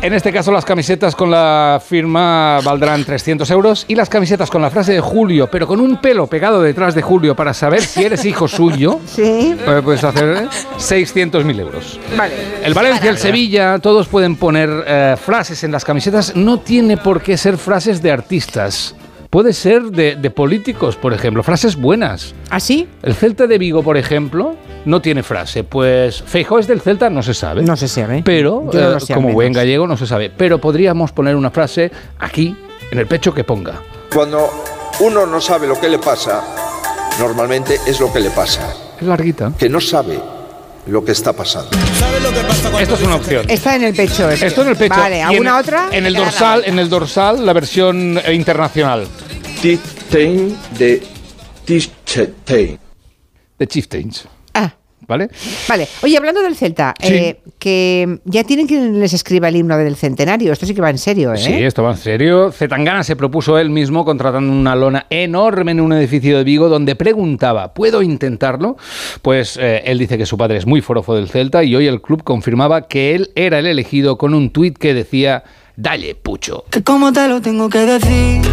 En 0.03 0.13
este 0.15 0.33
caso, 0.33 0.51
las 0.51 0.65
camisetas 0.65 1.15
con 1.15 1.31
la 1.31 1.81
firma 1.87 2.59
valdrán 2.65 3.05
300 3.05 3.49
euros 3.53 3.85
y 3.87 3.95
las 3.95 4.09
camisetas 4.09 4.51
con 4.51 4.61
la 4.61 4.69
frase 4.69 4.95
de 4.95 5.01
Julio, 5.01 5.49
pero 5.49 5.65
con 5.69 5.81
un 5.81 5.99
pelo 5.99 6.27
pegado 6.27 6.61
detrás 6.61 6.97
de 6.97 7.03
Julio 7.03 7.37
para 7.37 7.55
saber 7.55 7.83
si 7.83 8.03
eres 8.03 8.25
hijo 8.25 8.49
suyo, 8.49 8.99
Sí. 9.07 9.55
eh, 9.65 9.81
puedes 9.85 10.03
hacer 10.03 10.49
600.000 10.77 11.61
euros. 11.61 12.01
Vale. 12.17 12.35
El 12.65 12.75
Valencia, 12.75 13.11
el 13.11 13.19
Sevilla, 13.19 13.79
todos 13.79 14.09
pueden 14.09 14.35
poner 14.35 14.71
eh, 14.89 15.02
frases 15.17 15.65
en 15.65 15.73
las 15.73 15.85
camisetas. 15.85 16.35
No 16.37 16.61
tiene 16.61 16.97
por 16.97 17.23
qué 17.23 17.37
ser 17.37 17.59
frases 17.59 18.03
de 18.03 18.11
artistas. 18.11 18.95
Puede 19.31 19.55
ser 19.55 19.85
de, 19.85 20.17
de 20.17 20.31
políticos, 20.31 20.97
por 20.97 21.15
ejemplo, 21.15 21.43
frases 21.43 21.77
buenas. 21.77 22.35
¿Así? 22.51 22.87
El 23.03 23.15
Celta 23.15 23.47
de 23.47 23.57
Vigo, 23.57 23.83
por 23.83 23.97
ejemplo, 23.97 24.57
no 24.85 25.01
tiene 25.01 25.23
frase. 25.23 25.65
Pues 25.65 26.23
Feijóo 26.23 26.59
es 26.59 26.67
del 26.67 26.83
Celta, 26.83 27.09
no 27.09 27.23
se 27.23 27.33
sabe. 27.33 27.63
No 27.63 27.75
se 27.75 27.89
sabe. 27.89 28.23
Pero, 28.25 28.71
Yo 28.71 28.81
no 28.81 28.89
eh, 28.91 28.93
lo 28.93 29.01
sé, 29.01 29.15
como 29.15 29.29
menos. 29.29 29.35
buen 29.35 29.53
gallego, 29.55 29.87
no 29.87 29.97
se 29.97 30.07
sabe. 30.07 30.31
Pero 30.37 30.59
podríamos 30.61 31.13
poner 31.13 31.35
una 31.35 31.51
frase 31.51 31.91
aquí, 32.19 32.55
en 32.91 32.99
el 32.99 33.07
pecho, 33.07 33.33
que 33.33 33.43
ponga. 33.43 33.81
Cuando 34.13 34.51
uno 35.01 35.25
no 35.25 35.41
sabe 35.41 35.67
lo 35.67 35.81
que 35.81 35.89
le 35.89 35.99
pasa, 35.99 36.45
normalmente 37.19 37.77
es 37.87 38.01
lo 38.01 38.13
que 38.13 38.21
le 38.21 38.31
pasa. 38.31 38.69
Es 39.01 39.07
larguita. 39.07 39.53
Que 39.59 39.71
no 39.71 39.81
sabe 39.81 40.19
lo 40.87 41.05
que 41.05 41.13
está 41.13 41.33
pasando. 41.33 41.71
Esto 42.81 42.95
es 42.95 43.03
una 43.03 43.17
opción. 43.17 43.47
Está 43.49 43.77
en 43.77 43.85
el 43.85 43.95
pecho. 43.95 44.29
este. 44.31 44.47
Esto 44.47 44.63
en 44.63 44.69
el 44.69 44.77
pecho. 44.77 44.95
Vale, 44.97 45.21
en- 45.21 45.27
¿alguna 45.27 45.59
otra? 45.59 45.89
En 45.93 46.07
el 46.07 46.15
dorsal, 46.15 46.63
en 46.67 46.79
el 46.79 46.89
dorsal, 46.89 47.45
la 47.47 47.53
versión 47.53 48.21
eh, 48.25 48.33
internacional. 48.35 49.07
Chieftain 49.61 50.57
de 50.79 51.03
Chieftain. 51.67 52.79
De 53.59 53.67
Chieftains. 53.69 54.25
¿Vale? 55.13 55.29
Vale. 55.69 55.87
Oye, 56.03 56.17
hablando 56.17 56.41
del 56.41 56.57
Celta, 56.57 56.95
Sí. 56.99 57.13
eh, 57.13 57.41
que 57.59 58.19
ya 58.25 58.45
tienen 58.45 58.67
quien 58.67 58.99
les 58.99 59.13
escriba 59.13 59.49
el 59.49 59.57
himno 59.57 59.77
del 59.77 59.95
centenario. 59.95 60.53
Esto 60.55 60.65
sí 60.65 60.75
que 60.75 60.81
va 60.81 60.89
en 60.89 60.97
serio, 60.97 61.35
¿eh? 61.35 61.37
Sí, 61.37 61.53
esto 61.53 61.83
va 61.83 61.91
en 61.91 61.99
serio. 61.99 62.51
Zetangana 62.51 63.05
se 63.05 63.15
propuso 63.15 63.59
él 63.59 63.69
mismo 63.69 64.07
contratando 64.07 64.51
una 64.51 64.75
lona 64.75 65.07
enorme 65.11 65.73
en 65.73 65.81
un 65.83 65.93
edificio 65.93 66.39
de 66.39 66.45
Vigo 66.45 66.71
donde 66.71 66.97
preguntaba, 66.97 67.75
¿puedo 67.75 68.01
intentarlo? 68.01 68.79
Pues 69.21 69.59
eh, 69.61 69.83
él 69.85 69.99
dice 69.99 70.17
que 70.17 70.25
su 70.25 70.39
padre 70.39 70.57
es 70.57 70.67
muy 70.67 70.81
forofo 70.81 71.15
del 71.15 71.29
Celta 71.29 71.63
y 71.63 71.77
hoy 71.77 71.87
el 71.87 72.01
club 72.01 72.23
confirmaba 72.25 72.89
que 72.89 73.15
él 73.15 73.31
era 73.35 73.59
el 73.59 73.67
elegido 73.67 74.17
con 74.17 74.33
un 74.33 74.49
tuit 74.51 74.79
que 74.79 74.95
decía, 74.95 75.45
dale, 75.77 76.15
pucho. 76.15 76.65
Que 76.71 76.83
como 76.83 77.13
te 77.13 77.29
lo 77.29 77.43
tengo 77.43 77.69
que 77.69 77.81
decir. 77.81 78.52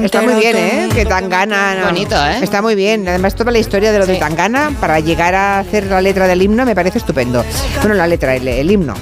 Está 0.00 0.22
muy 0.22 0.34
bien, 0.34 0.56
¿eh? 0.56 0.88
Que 0.94 1.04
Tangana. 1.04 1.74
no. 1.74 1.86
Bonito, 1.86 2.16
¿eh? 2.16 2.38
Está 2.42 2.62
muy 2.62 2.74
bien. 2.74 3.06
Además, 3.08 3.34
toda 3.34 3.52
la 3.52 3.58
historia 3.58 3.92
de 3.92 3.98
lo 3.98 4.06
de 4.06 4.16
Tangana 4.16 4.72
para 4.80 5.00
llegar 5.00 5.34
a 5.34 5.58
hacer 5.58 5.84
la 5.86 6.00
letra 6.00 6.26
del 6.26 6.42
himno 6.42 6.64
me 6.64 6.74
parece 6.74 6.98
estupendo. 6.98 7.44
Bueno, 7.80 7.94
la 7.94 8.06
letra, 8.06 8.34
el, 8.34 8.46
el 8.48 8.70
himno. 8.70 8.94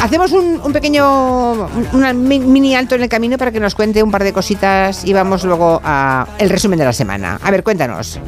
Hacemos 0.00 0.32
un, 0.32 0.60
un 0.62 0.72
pequeño 0.72 1.52
un 1.92 2.28
mini 2.28 2.74
alto 2.74 2.94
en 2.94 3.02
el 3.02 3.08
camino 3.08 3.38
para 3.38 3.50
que 3.50 3.60
nos 3.60 3.74
cuente 3.74 4.02
un 4.02 4.10
par 4.10 4.24
de 4.24 4.32
cositas 4.32 5.04
y 5.04 5.12
vamos 5.12 5.44
luego 5.44 5.80
a 5.84 6.26
el 6.38 6.50
resumen 6.50 6.78
de 6.78 6.84
la 6.84 6.92
semana. 6.92 7.38
A 7.42 7.50
ver, 7.50 7.62
cuéntanos. 7.62 8.18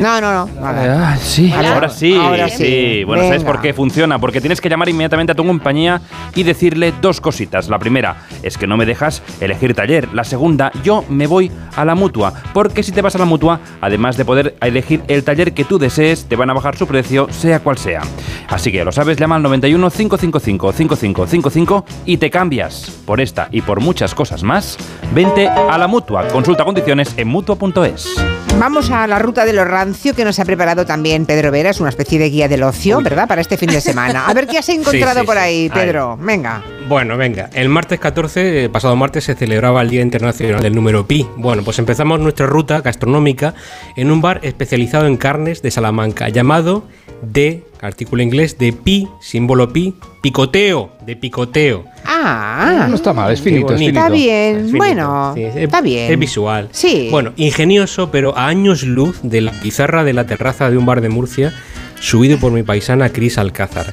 No, 0.00 0.20
no, 0.20 0.32
no. 0.32 0.46
nada. 0.60 1.12
Ah, 1.12 1.16
sí. 1.16 1.52
Ahora 1.52 1.88
sí, 1.88 2.14
Ahora 2.14 2.48
sí. 2.48 3.04
Bueno, 3.04 3.24
¿sabes 3.24 3.44
por 3.44 3.60
qué 3.60 3.74
funciona? 3.74 4.18
Porque 4.18 4.40
tienes 4.40 4.60
que 4.60 4.68
llamar 4.68 4.88
inmediatamente 4.88 5.32
a 5.32 5.34
tu 5.34 5.44
compañía 5.44 6.00
y 6.34 6.42
decirle 6.42 6.92
dos 7.00 7.20
cositas. 7.20 7.68
La 7.68 7.78
primera 7.78 8.26
es 8.42 8.56
que 8.56 8.66
no 8.66 8.76
me 8.76 8.86
dejas 8.86 9.22
elegir 9.40 9.74
taller. 9.74 10.12
La 10.12 10.24
segunda, 10.24 10.72
yo 10.82 11.04
me 11.08 11.26
voy 11.26 11.50
a 11.76 11.84
la 11.84 11.94
mutua. 11.94 12.32
Porque 12.52 12.82
si 12.82 12.92
te 12.92 13.02
vas 13.02 13.14
a 13.14 13.18
la 13.18 13.24
mutua, 13.24 13.60
además 13.80 14.16
de 14.16 14.24
poder 14.24 14.56
elegir 14.60 15.02
el 15.08 15.24
taller 15.24 15.52
que 15.52 15.64
tú 15.64 15.78
desees, 15.78 16.26
te 16.26 16.36
van 16.36 16.50
a 16.50 16.54
bajar 16.54 16.76
su 16.76 16.86
precio, 16.86 17.28
sea 17.30 17.60
cual 17.60 17.78
sea. 17.78 18.02
Así 18.48 18.70
que 18.70 18.78
ya 18.78 18.84
lo 18.84 18.92
sabes, 18.92 19.16
llama 19.18 19.36
al 19.36 19.42
91 19.42 19.90
555 19.90 20.72
5555 20.96 21.84
y 22.06 22.16
te 22.16 22.30
cambias. 22.30 22.90
Por 23.06 23.20
esta 23.20 23.48
y 23.50 23.62
por 23.62 23.80
muchas 23.80 24.14
cosas 24.14 24.42
más, 24.42 24.76
vente 25.14 25.48
a 25.48 25.76
la 25.78 25.86
mutua. 25.86 26.28
Consulta 26.28 26.64
condiciones 26.64 27.14
en 27.16 27.28
mutua.es. 27.28 28.14
Vamos 28.58 28.90
a 28.90 29.06
la 29.06 29.18
ruta 29.18 29.44
de 29.46 29.52
lo 29.54 29.64
rancio 29.64 30.14
que 30.14 30.24
nos 30.24 30.38
ha 30.38 30.44
preparado 30.44 30.84
también 30.84 31.24
Pedro 31.26 31.50
Vera. 31.50 31.70
Es 31.70 31.80
una 31.80 31.88
especie 31.88 32.18
de 32.18 32.28
guía 32.28 32.48
del 32.48 32.62
ocio, 32.62 33.00
¿verdad? 33.00 33.26
Para 33.26 33.40
este 33.40 33.56
fin 33.56 33.70
de 33.70 33.80
semana. 33.80 34.26
A 34.26 34.34
ver 34.34 34.46
qué 34.46 34.58
has 34.58 34.68
encontrado 34.68 35.14
Sí, 35.14 35.20
sí, 35.20 35.26
por 35.26 35.36
sí. 35.36 35.40
ahí, 35.40 35.62
Ahí. 35.62 35.70
Pedro. 35.70 36.18
Venga. 36.20 36.62
Bueno, 36.88 37.16
venga, 37.16 37.48
el 37.54 37.68
martes 37.70 37.98
14, 37.98 38.64
eh, 38.64 38.68
pasado 38.68 38.94
martes, 38.96 39.24
se 39.24 39.34
celebraba 39.34 39.80
el 39.80 39.88
Día 39.88 40.02
Internacional 40.02 40.60
del 40.62 40.74
Número 40.74 41.06
Pi. 41.06 41.26
Bueno, 41.36 41.62
pues 41.62 41.78
empezamos 41.78 42.20
nuestra 42.20 42.46
ruta 42.46 42.80
gastronómica 42.82 43.54
en 43.96 44.10
un 44.10 44.20
bar 44.20 44.40
especializado 44.42 45.06
en 45.06 45.16
carnes 45.16 45.62
de 45.62 45.70
Salamanca, 45.70 46.28
llamado 46.28 46.84
de, 47.22 47.64
artículo 47.82 48.22
inglés, 48.22 48.56
de 48.58 48.72
Pi, 48.72 49.08
símbolo 49.20 49.72
Pi, 49.72 49.94
picoteo, 50.22 50.92
de 51.04 51.16
picoteo. 51.16 51.84
Ah, 52.04 52.86
No 52.88 52.94
está 52.96 53.12
mal, 53.12 53.32
es 53.32 53.40
finito, 53.42 53.74
es. 53.74 53.80
Está 53.80 54.08
bien, 54.08 54.56
Es 54.56 54.62
finito, 54.66 54.78
bueno, 54.78 55.32
sí, 55.34 55.42
es- 55.42 55.56
está 55.56 55.80
bien. 55.80 56.12
Es 56.12 56.18
visual. 56.18 56.68
Sí. 56.72 57.08
Bueno, 57.10 57.32
ingenioso, 57.36 58.10
pero 58.10 58.36
a 58.38 58.46
años 58.46 58.82
luz 58.84 59.18
de 59.22 59.40
la 59.40 59.52
pizarra 59.52 60.04
de 60.04 60.12
la 60.12 60.26
terraza 60.26 60.70
de 60.70 60.76
un 60.78 60.86
bar 60.86 61.00
de 61.00 61.08
Murcia, 61.08 61.52
subido 62.00 62.38
por 62.38 62.52
mi 62.52 62.62
paisana 62.62 63.10
Cris 63.10 63.36
Alcázar. 63.38 63.92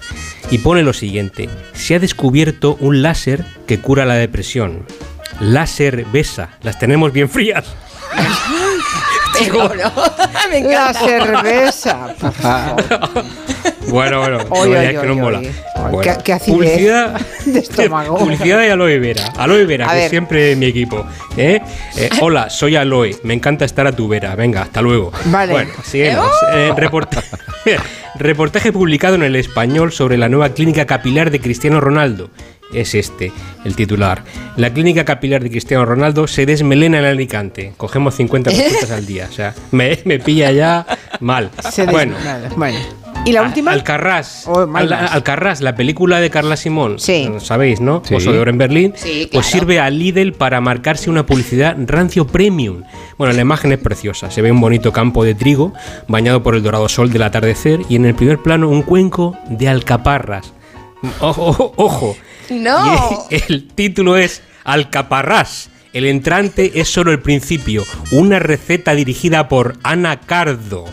Y 0.51 0.59
pone 0.59 0.83
lo 0.83 0.93
siguiente: 0.93 1.49
se 1.73 1.95
ha 1.95 1.99
descubierto 1.99 2.77
un 2.79 3.01
láser 3.01 3.43
que 3.67 3.79
cura 3.79 4.05
la 4.05 4.15
depresión. 4.15 4.85
Láser 5.39 6.05
besa, 6.11 6.49
las 6.63 6.77
tenemos 6.79 7.11
bien 7.13 7.29
frías. 7.29 7.65
Me 10.49 10.61
La 10.61 10.89
encanta. 10.89 10.99
cerveza. 10.99 12.07
por 12.19 12.31
favor. 12.33 12.83
Bueno, 13.87 14.19
bueno, 14.21 14.37
Oy, 14.49 14.69
oy, 14.69 14.85
es 14.85 14.99
que 14.99 15.07
no 15.07 15.13
oy. 15.13 15.19
mola. 15.19 15.41
Bueno, 15.91 15.99
qué- 16.01 16.23
qué 16.23 16.33
acidez 16.33 16.55
publicidad, 16.57 17.19
de 17.45 17.59
estómago. 17.59 18.17
publicidad 18.19 18.59
de 18.59 18.71
aloe 18.71 18.99
vera. 18.99 19.23
Aloe 19.37 19.65
vera, 19.65 19.85
A 19.85 19.89
que 19.89 19.95
ver. 19.95 20.03
es 20.05 20.09
siempre 20.09 20.55
mi 20.55 20.67
equipo. 20.67 21.05
¿eh? 21.37 21.61
Eh, 21.97 22.09
hola, 22.21 22.49
soy 22.49 22.75
Aloe. 22.75 23.15
Me 23.23 23.33
encanta 23.33 23.65
estar 23.65 23.87
a 23.87 23.91
tu 23.91 24.07
vera. 24.07 24.35
Venga, 24.35 24.61
hasta 24.63 24.81
luego. 24.81 25.11
Vale. 25.25 25.51
Bueno, 25.51 25.71
seguimos. 25.83 26.29
Eh, 26.53 26.71
reporta- 26.75 27.23
reportaje 28.15 28.71
publicado 28.71 29.15
en 29.15 29.23
el 29.23 29.35
español 29.35 29.91
sobre 29.91 30.17
la 30.17 30.29
nueva 30.29 30.49
clínica 30.49 30.85
capilar 30.85 31.31
de 31.31 31.39
Cristiano 31.39 31.79
Ronaldo. 31.81 32.29
Es 32.73 32.93
este, 32.95 33.31
el 33.65 33.75
titular. 33.75 34.23
La 34.55 34.71
clínica 34.73 35.03
capilar 35.05 35.41
de 35.41 35.49
Cristiano 35.49 35.85
Ronaldo 35.85 36.27
se 36.27 36.45
desmelena 36.45 36.99
en 36.99 37.05
Alicante. 37.05 37.73
Cogemos 37.77 38.15
50 38.15 38.51
consultas 38.51 38.91
al 38.91 39.05
día. 39.05 39.27
O 39.29 39.33
sea, 39.33 39.55
me, 39.71 39.99
me 40.05 40.19
pilla 40.19 40.51
ya 40.51 40.85
mal. 41.19 41.49
Se 41.71 41.85
bueno, 41.85 42.15
bueno. 42.55 42.77
¿Y 43.25 43.33
la 43.33 43.41
última? 43.41 43.71
Alcarrás. 43.71 44.45
Oh, 44.47 44.67
Al-. 44.73 44.93
Alcarrás, 44.93 45.61
la 45.61 45.75
película 45.75 46.19
de 46.21 46.29
Carla 46.29 46.55
Simón. 46.55 46.99
Sí. 46.99 47.29
Sabéis, 47.39 47.81
¿no? 47.81 48.01
Sí. 48.05 48.15
Oso 48.15 48.31
de 48.31 48.39
oro 48.39 48.49
en 48.49 48.57
Berlín. 48.57 48.93
Sí, 48.95 49.27
Pues 49.31 49.47
claro. 49.47 49.59
sirve 49.59 49.79
a 49.79 49.89
Lidl 49.89 50.31
para 50.33 50.61
marcarse 50.61 51.09
una 51.09 51.25
publicidad 51.25 51.75
rancio 51.85 52.25
premium. 52.27 52.83
Bueno, 53.17 53.33
la 53.33 53.41
imagen 53.41 53.71
es 53.73 53.79
preciosa. 53.79 54.31
Se 54.31 54.41
ve 54.41 54.51
un 54.51 54.61
bonito 54.61 54.93
campo 54.93 55.23
de 55.25 55.35
trigo 55.35 55.73
bañado 56.07 56.43
por 56.43 56.55
el 56.55 56.63
dorado 56.63 56.87
sol 56.87 57.11
del 57.11 57.23
atardecer 57.23 57.81
y 57.89 57.97
en 57.97 58.05
el 58.05 58.15
primer 58.15 58.37
plano 58.39 58.69
un 58.69 58.83
cuenco 58.83 59.35
de 59.49 59.67
alcaparras. 59.67 60.53
Ojo, 61.19 61.45
ojo, 61.47 61.73
ojo. 61.75 62.17
No. 62.51 63.27
Y 63.29 63.35
el 63.51 63.67
título 63.67 64.17
es 64.17 64.41
Alcaparrás. 64.63 65.69
El 65.93 66.05
entrante 66.05 66.79
es 66.79 66.87
solo 66.87 67.11
el 67.11 67.19
principio, 67.19 67.83
una 68.11 68.37
receta 68.37 68.93
dirigida 68.93 69.47
por 69.47 69.77
Ana 69.83 70.19
Cardo. 70.19 70.85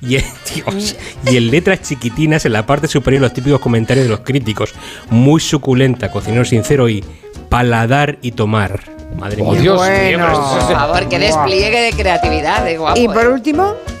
Y, 0.00 0.08
Dios, 0.54 0.96
y 1.26 1.36
en 1.36 1.50
letras 1.50 1.82
chiquitinas 1.82 2.44
en 2.44 2.52
la 2.52 2.64
parte 2.66 2.86
superior 2.86 3.22
los 3.22 3.32
típicos 3.32 3.60
comentarios 3.60 4.04
de 4.06 4.10
los 4.10 4.20
críticos. 4.20 4.72
Muy 5.10 5.40
suculenta, 5.40 6.10
cocinero 6.10 6.44
sincero 6.44 6.88
y 6.88 7.04
paladar 7.48 8.18
y 8.22 8.32
tomar. 8.32 8.80
Madre 9.18 9.42
Oh, 9.42 9.52
mía. 9.52 9.60
Dios 9.60 9.78
Bueno. 9.78 10.26
Por 10.26 10.72
favor, 10.72 11.08
que 11.08 11.18
despliegue 11.18 11.80
de 11.80 11.92
creatividad, 11.92 12.64
de 12.64 12.78
guapo. 12.78 13.00
Y 13.00 13.06
por 13.06 13.26
¿eh? 13.26 13.93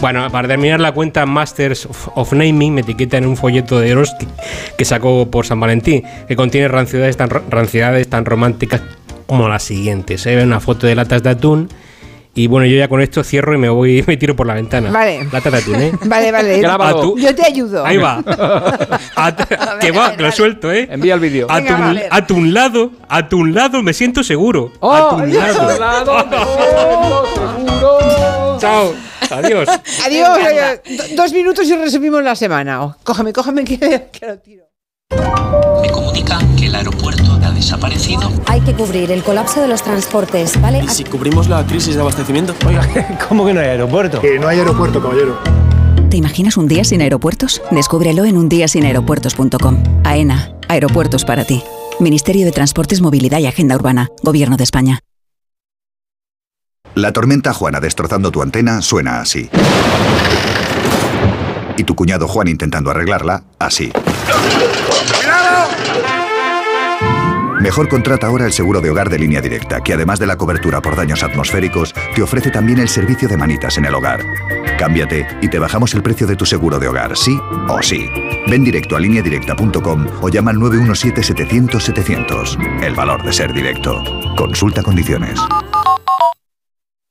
Bueno, 0.00 0.30
para 0.30 0.46
terminar 0.46 0.78
la 0.80 0.92
cuenta 0.92 1.26
Masters 1.26 1.86
of, 1.86 2.08
of 2.14 2.32
Naming 2.32 2.72
me 2.74 2.82
etiqueta 2.82 3.16
en 3.16 3.26
un 3.26 3.36
folleto 3.36 3.80
de 3.80 3.90
Eros 3.90 4.14
que, 4.18 4.26
que 4.76 4.84
sacó 4.84 5.28
por 5.28 5.44
San 5.44 5.58
Valentín, 5.58 6.04
que 6.28 6.36
contiene 6.36 6.68
rancidades 6.68 7.16
tan, 7.16 8.24
románticas 8.24 8.80
como 9.26 9.48
las 9.48 9.64
siguientes. 9.64 10.22
Se 10.22 10.36
ve 10.36 10.44
una 10.44 10.60
foto 10.60 10.86
de 10.86 10.94
latas 10.94 11.24
de 11.24 11.30
atún 11.30 11.68
y 12.32 12.46
bueno, 12.46 12.66
yo 12.66 12.76
ya 12.76 12.86
con 12.86 13.00
esto 13.00 13.24
cierro 13.24 13.52
y 13.54 13.58
me 13.58 13.68
voy 13.68 14.04
me 14.06 14.16
tiro 14.16 14.36
por 14.36 14.46
la 14.46 14.54
ventana. 14.54 14.92
Vale. 14.92 15.26
Latas 15.32 15.52
de 15.52 15.58
atún, 15.58 15.74
¿eh? 15.80 15.92
vale, 16.06 16.30
vale. 16.30 16.60
Grábalo. 16.60 17.02
Atún- 17.02 17.20
Yo 17.20 17.34
te 17.34 17.44
ayudo. 17.44 17.84
Ahí 17.84 17.96
va. 17.96 18.22
Que 19.80 19.90
va, 19.90 20.16
que 20.16 20.22
lo 20.22 20.30
suelto, 20.32 20.72
¿eh? 20.72 20.88
Envía 20.90 21.14
el 21.14 21.20
vídeo. 21.20 21.46
A 21.50 21.60
tu, 21.60 21.72
vale. 21.72 22.06
a 22.08 22.26
tu 22.26 22.44
lado, 22.44 22.92
a 23.08 23.28
tu 23.28 23.44
lado 23.44 23.82
me 23.82 23.92
siento 23.92 24.22
seguro. 24.22 24.72
Oh, 24.80 24.92
a 24.92 25.10
tu 25.10 25.26
lado. 25.26 25.78
lado, 25.78 26.14
me 26.14 26.36
siento 26.36 27.26
seguro. 27.36 27.57
Chao. 28.58 28.94
Adiós. 29.30 29.68
Adiós. 30.04 30.80
dos 31.16 31.32
minutos 31.32 31.68
y 31.68 31.76
resumimos 31.76 32.22
la 32.22 32.34
semana. 32.34 32.84
Oh, 32.84 32.96
cógeme, 33.04 33.32
cógeme 33.32 33.64
que, 33.64 33.78
que 33.78 34.26
lo 34.26 34.38
tiro. 34.38 34.64
Me 35.82 35.90
comunican 35.90 36.56
que 36.56 36.66
el 36.66 36.74
aeropuerto 36.74 37.38
ha 37.42 37.50
desaparecido. 37.50 38.30
Hay 38.46 38.60
que 38.60 38.74
cubrir 38.74 39.10
el 39.10 39.22
colapso 39.22 39.60
de 39.60 39.68
los 39.68 39.82
transportes, 39.82 40.60
¿vale? 40.60 40.80
¿Y 40.84 40.88
si 40.88 41.04
cubrimos 41.04 41.48
la 41.48 41.64
crisis 41.64 41.94
de 41.94 42.00
abastecimiento? 42.00 42.54
Oiga, 42.66 42.86
¿cómo 43.28 43.46
que 43.46 43.54
no 43.54 43.60
hay 43.60 43.68
aeropuerto? 43.68 44.20
Que 44.20 44.38
no 44.38 44.48
hay 44.48 44.58
aeropuerto, 44.58 45.00
caballero. 45.00 45.38
¿Te 46.10 46.16
imaginas 46.16 46.56
un 46.56 46.68
día 46.68 46.84
sin 46.84 47.02
aeropuertos? 47.02 47.62
Descúbrelo 47.70 48.24
en 48.24 48.36
undiasinaeropuertos.com. 48.38 49.82
AENA, 50.04 50.52
aeropuertos 50.68 51.24
para 51.24 51.44
ti. 51.44 51.62
Ministerio 52.00 52.46
de 52.46 52.52
Transportes, 52.52 53.00
Movilidad 53.00 53.40
y 53.40 53.46
Agenda 53.46 53.74
Urbana, 53.74 54.08
Gobierno 54.22 54.56
de 54.56 54.64
España. 54.64 55.00
La 56.98 57.12
tormenta 57.12 57.52
Juana 57.52 57.78
destrozando 57.78 58.32
tu 58.32 58.42
antena 58.42 58.82
suena 58.82 59.20
así. 59.20 59.48
Y 61.76 61.84
tu 61.84 61.94
cuñado 61.94 62.26
Juan 62.26 62.48
intentando 62.48 62.90
arreglarla, 62.90 63.44
así. 63.60 63.92
Mejor 67.60 67.88
contrata 67.88 68.26
ahora 68.26 68.46
el 68.46 68.52
seguro 68.52 68.80
de 68.80 68.90
hogar 68.90 69.10
de 69.10 69.18
línea 69.20 69.40
directa, 69.40 69.80
que 69.80 69.92
además 69.92 70.18
de 70.18 70.26
la 70.26 70.34
cobertura 70.34 70.82
por 70.82 70.96
daños 70.96 71.22
atmosféricos, 71.22 71.94
te 72.16 72.22
ofrece 72.22 72.50
también 72.50 72.80
el 72.80 72.88
servicio 72.88 73.28
de 73.28 73.36
manitas 73.36 73.78
en 73.78 73.84
el 73.84 73.94
hogar. 73.94 74.18
Cámbiate 74.76 75.24
y 75.40 75.48
te 75.48 75.60
bajamos 75.60 75.94
el 75.94 76.02
precio 76.02 76.26
de 76.26 76.34
tu 76.34 76.46
seguro 76.46 76.80
de 76.80 76.88
hogar, 76.88 77.16
sí 77.16 77.38
o 77.68 77.80
sí. 77.80 78.10
Ven 78.48 78.64
directo 78.64 78.96
a 78.96 79.00
lineadirecta.com 79.00 80.06
o 80.20 80.28
llama 80.30 80.50
al 80.50 80.56
917-700-700. 80.56 82.82
El 82.82 82.96
valor 82.96 83.22
de 83.22 83.32
ser 83.32 83.52
directo. 83.52 84.02
Consulta 84.36 84.82
condiciones. 84.82 85.38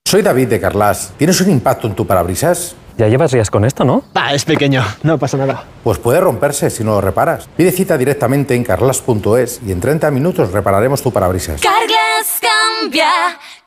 Soy 0.08 0.22
David 0.22 0.48
de 0.48 0.62
Carlas. 0.62 1.12
¿Tienes 1.18 1.42
un 1.42 1.52
impacto 1.52 1.86
en 1.86 1.94
tu 1.94 2.08
parabrisas? 2.08 2.78
Ya 2.98 3.10
llevas 3.10 3.30
días 3.34 3.52
con 3.52 3.66
esto, 3.66 3.84
¿no? 3.84 4.06
Ah, 4.16 4.34
es 4.34 4.46
pequeño, 4.46 4.82
no 5.04 5.18
pasa 5.18 5.36
nada. 5.36 5.66
Pues 5.84 5.98
puede 5.98 6.22
romperse 6.22 6.70
si 6.70 6.82
no 6.82 6.92
lo 6.92 7.02
reparas. 7.02 7.50
Pide 7.58 7.74
cita 7.74 7.98
directamente 7.98 8.56
en 8.56 8.64
carlas.es 8.64 9.60
y 9.68 9.74
en 9.74 9.82
30 9.82 10.10
minutos 10.12 10.54
repararemos 10.54 11.04
tu 11.04 11.12
parabrisas. 11.12 11.60
Carglass 11.60 12.40
cambia, 12.40 13.12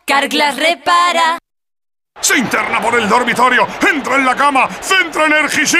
Carglass 0.07 0.57
repara. 0.57 1.37
Se 2.23 2.39
interna 2.39 2.81
por 2.81 2.99
el 2.99 3.07
dormitorio, 3.07 3.67
entra 3.93 4.17
en 4.17 4.25
la 4.25 4.35
cama, 4.35 4.67
centra 4.81 5.27
Energisil. 5.27 5.79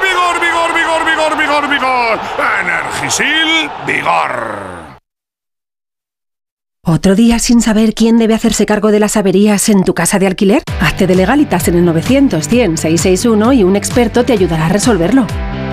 Vigor, 0.00 0.40
vigor, 0.40 0.72
vigor, 0.72 1.04
vigor, 1.04 1.36
vigor, 1.36 1.68
vigor. 1.68 2.20
Energisil, 2.60 3.68
vigor. 3.84 4.77
¿Otro 6.88 7.14
día 7.14 7.38
sin 7.38 7.60
saber 7.60 7.92
quién 7.92 8.16
debe 8.16 8.32
hacerse 8.32 8.64
cargo 8.64 8.90
de 8.90 8.98
las 8.98 9.18
averías 9.18 9.68
en 9.68 9.84
tu 9.84 9.92
casa 9.92 10.18
de 10.18 10.26
alquiler? 10.26 10.62
Hazte 10.80 11.06
de 11.06 11.16
legalitas 11.16 11.68
en 11.68 11.74
el 11.74 11.84
900 11.84 12.48
100 12.48 12.78
661 12.78 13.52
y 13.52 13.62
un 13.62 13.76
experto 13.76 14.24
te 14.24 14.32
ayudará 14.32 14.64
a 14.64 14.68
resolverlo. 14.70 15.26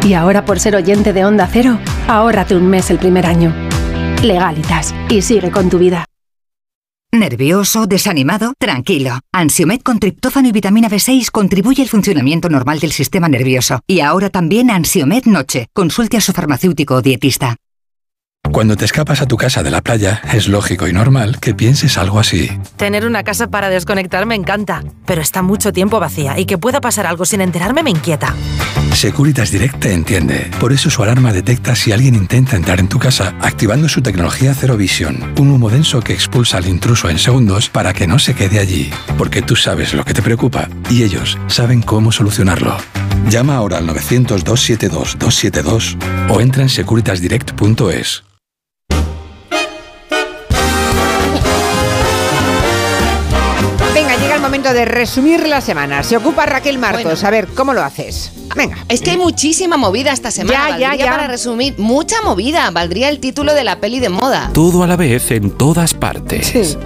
Y 0.04 0.12
ahora 0.12 0.44
por 0.44 0.60
ser 0.60 0.76
oyente 0.76 1.14
de 1.14 1.24
Onda 1.24 1.48
Cero, 1.50 1.80
ahórrate 2.10 2.54
un 2.54 2.68
mes 2.68 2.92
el 2.92 3.00
primer 3.00 3.26
año. 3.26 3.56
Legalitas 4.24 4.94
y 5.08 5.22
sigue 5.22 5.52
con 5.52 5.70
tu 5.70 5.80
vida. 5.80 6.04
¿Nervioso? 7.14 7.88
¿Desanimado? 7.88 8.54
Tranquilo. 8.60 9.22
Ansiomed 9.32 9.80
con 9.84 10.00
triptófano 10.00 10.50
y 10.50 10.52
vitamina 10.52 10.90
B6 10.90 11.32
contribuye 11.32 11.82
al 11.82 11.88
funcionamiento 11.88 12.50
normal 12.50 12.82
del 12.82 12.92
sistema 12.92 13.30
nervioso. 13.30 13.80
Y 13.88 14.02
ahora 14.02 14.30
también 14.30 14.70
Ansiomed 14.70 15.24
Noche. 15.28 15.68
Consulte 15.72 16.18
a 16.18 16.22
su 16.22 16.34
farmacéutico 16.34 16.96
o 16.96 17.02
dietista. 17.02 17.56
Cuando 18.52 18.76
te 18.76 18.86
escapas 18.86 19.22
a 19.22 19.28
tu 19.28 19.38
casa 19.38 19.64
de 19.64 19.72
la 19.72 19.82
playa, 19.82 20.22
es 20.32 20.48
lógico 20.48 20.88
y 20.88 20.94
normal 20.94 21.40
que 21.40 21.54
pienses 21.54 21.98
algo 21.98 22.20
así. 22.20 22.50
Tener 22.78 23.06
una 23.06 23.24
casa 23.24 23.48
para 23.48 23.70
desconectar 23.70 24.26
me 24.26 24.36
encanta, 24.36 24.84
pero 25.06 25.22
está 25.22 25.42
mucho 25.42 25.74
tiempo 25.74 26.00
vacía 26.00 26.40
y 26.40 26.46
que 26.46 26.58
pueda 26.58 26.80
pasar 26.82 27.06
algo 27.06 27.26
sin 27.26 27.42
enterarme 27.42 27.84
me 27.84 27.92
inquieta. 27.92 28.34
Securitas 28.94 29.52
Direct 29.52 29.80
te 29.80 29.94
entiende. 29.94 30.50
Por 30.60 30.72
eso 30.72 30.90
su 30.90 31.04
alarma 31.04 31.34
detecta 31.34 31.76
si 31.76 31.92
alguien 31.92 32.16
intenta 32.16 32.56
entrar 32.56 32.80
en 32.80 32.88
tu 32.88 32.98
casa 32.98 33.36
activando 33.42 33.90
su 33.90 34.02
tecnología 34.02 34.54
Zero 34.54 34.78
Vision, 34.78 35.34
un 35.38 35.52
humo 35.52 35.70
denso 35.70 36.00
que 36.00 36.14
expulsa 36.14 36.58
al 36.58 36.68
intruso 36.68 37.10
en 37.10 37.20
segundos 37.20 37.70
para 37.70 37.92
que 37.94 38.08
no 38.08 38.20
se 38.20 38.36
quede 38.36 38.60
allí. 38.60 38.92
Porque 39.18 39.42
tú 39.42 39.58
sabes 39.58 39.94
lo 39.94 40.06
que 40.06 40.14
te 40.14 40.22
preocupa 40.22 40.70
y 40.90 41.04
ellos 41.04 41.38
saben 41.48 41.82
cómo 41.82 42.14
solucionarlo. 42.14 42.78
Llama 43.30 43.58
ahora 43.58 43.80
al 43.80 43.88
900-272-272 43.88 45.98
o 46.30 46.40
entra 46.40 46.64
en 46.64 46.70
securitasdirect.es. 46.70 48.24
momento 54.46 54.74
de 54.74 54.86
resumir 54.86 55.48
la 55.48 55.60
semana. 55.60 56.04
Se 56.04 56.16
ocupa 56.16 56.46
Raquel 56.46 56.78
Martos. 56.78 57.24
A 57.24 57.32
ver, 57.32 57.48
¿cómo 57.48 57.74
lo 57.74 57.82
haces? 57.82 58.32
Venga. 58.56 58.78
Es 58.90 59.02
que 59.02 59.10
hay 59.10 59.18
muchísima 59.18 59.76
movida 59.76 60.12
esta 60.12 60.30
semana. 60.30 60.78
Ya, 60.78 60.94
ya, 60.94 60.96
ya. 60.96 61.10
Para 61.10 61.26
resumir, 61.26 61.74
mucha 61.80 62.22
movida. 62.22 62.70
Valdría 62.70 63.10
el 63.10 63.20
título 63.20 63.56
de 63.56 63.64
la 63.64 63.80
peli 63.80 64.00
de 64.00 64.10
moda. 64.10 64.52
Todo 64.54 64.84
a 64.84 64.88
la 64.88 64.98
vez 64.98 65.32
en 65.32 65.50
todas 65.50 65.96
partes. 65.96 66.78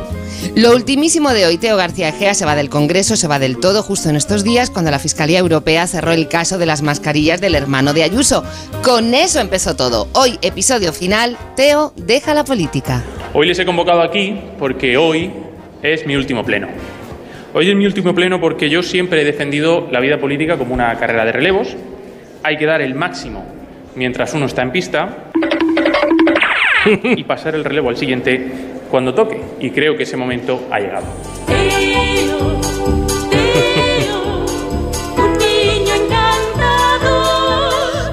Lo 0.56 0.74
ultimísimo 0.74 1.32
de 1.32 1.48
hoy, 1.48 1.58
Teo 1.58 1.76
García 1.76 2.08
Egea 2.08 2.34
se 2.34 2.45
va 2.45 2.56
del 2.56 2.69
Congreso, 2.69 3.17
se 3.17 3.28
va 3.28 3.39
del 3.39 3.58
todo 3.58 3.84
justo 3.84 4.08
en 4.08 4.15
estos 4.15 4.45
días 4.45 4.69
cuando 4.69 4.89
la 4.89 5.00
Fiscalía 5.00 5.39
Europea 5.39 5.86
cerró 5.86 6.13
el 6.13 6.30
caso 6.30 6.60
de 6.60 6.65
las 6.65 6.82
mascarillas 6.82 7.41
del 7.41 7.56
hermano 7.56 7.91
de 7.91 8.04
Ayuso. 8.04 8.45
Con 8.84 9.13
eso 9.13 9.41
empezó 9.41 9.76
todo. 9.76 10.08
Hoy, 10.13 10.39
episodio 10.41 10.93
final, 10.93 11.38
Teo 11.58 11.91
deja 11.98 12.34
la 12.34 12.45
política. 12.45 13.04
Hoy 13.34 13.48
les 13.48 13.60
he 13.60 13.65
convocado 13.65 14.02
aquí 14.02 14.39
porque 14.58 14.95
hoy 14.95 15.34
es 15.84 16.06
mi 16.08 16.15
último 16.15 16.45
pleno. 16.45 16.69
Hoy 17.52 17.68
es 17.68 17.76
mi 17.76 17.88
último 17.88 18.14
pleno 18.14 18.40
porque 18.40 18.70
yo 18.70 18.84
siempre 18.84 19.22
he 19.22 19.26
defendido 19.26 19.88
la 19.92 20.00
vida 20.00 20.20
política 20.20 20.58
como 20.58 20.74
una 20.74 20.96
carrera 21.00 21.26
de 21.26 21.32
relevos. 21.32 21.76
Hay 22.44 22.58
que 22.58 22.66
dar 22.68 22.82
el 22.82 22.94
máximo 22.94 23.44
mientras 23.96 24.36
uno 24.36 24.46
está 24.46 24.62
en 24.62 24.72
pista 24.72 25.32
y 27.04 27.24
pasar 27.24 27.56
el 27.56 27.64
relevo 27.64 27.90
al 27.90 27.98
siguiente 27.98 28.46
cuando 28.92 29.16
toque. 29.16 29.42
Y 29.60 29.72
creo 29.72 29.98
que 29.98 30.04
ese 30.04 30.16
momento 30.16 30.68
ha 30.70 30.80
llegado. 30.80 31.08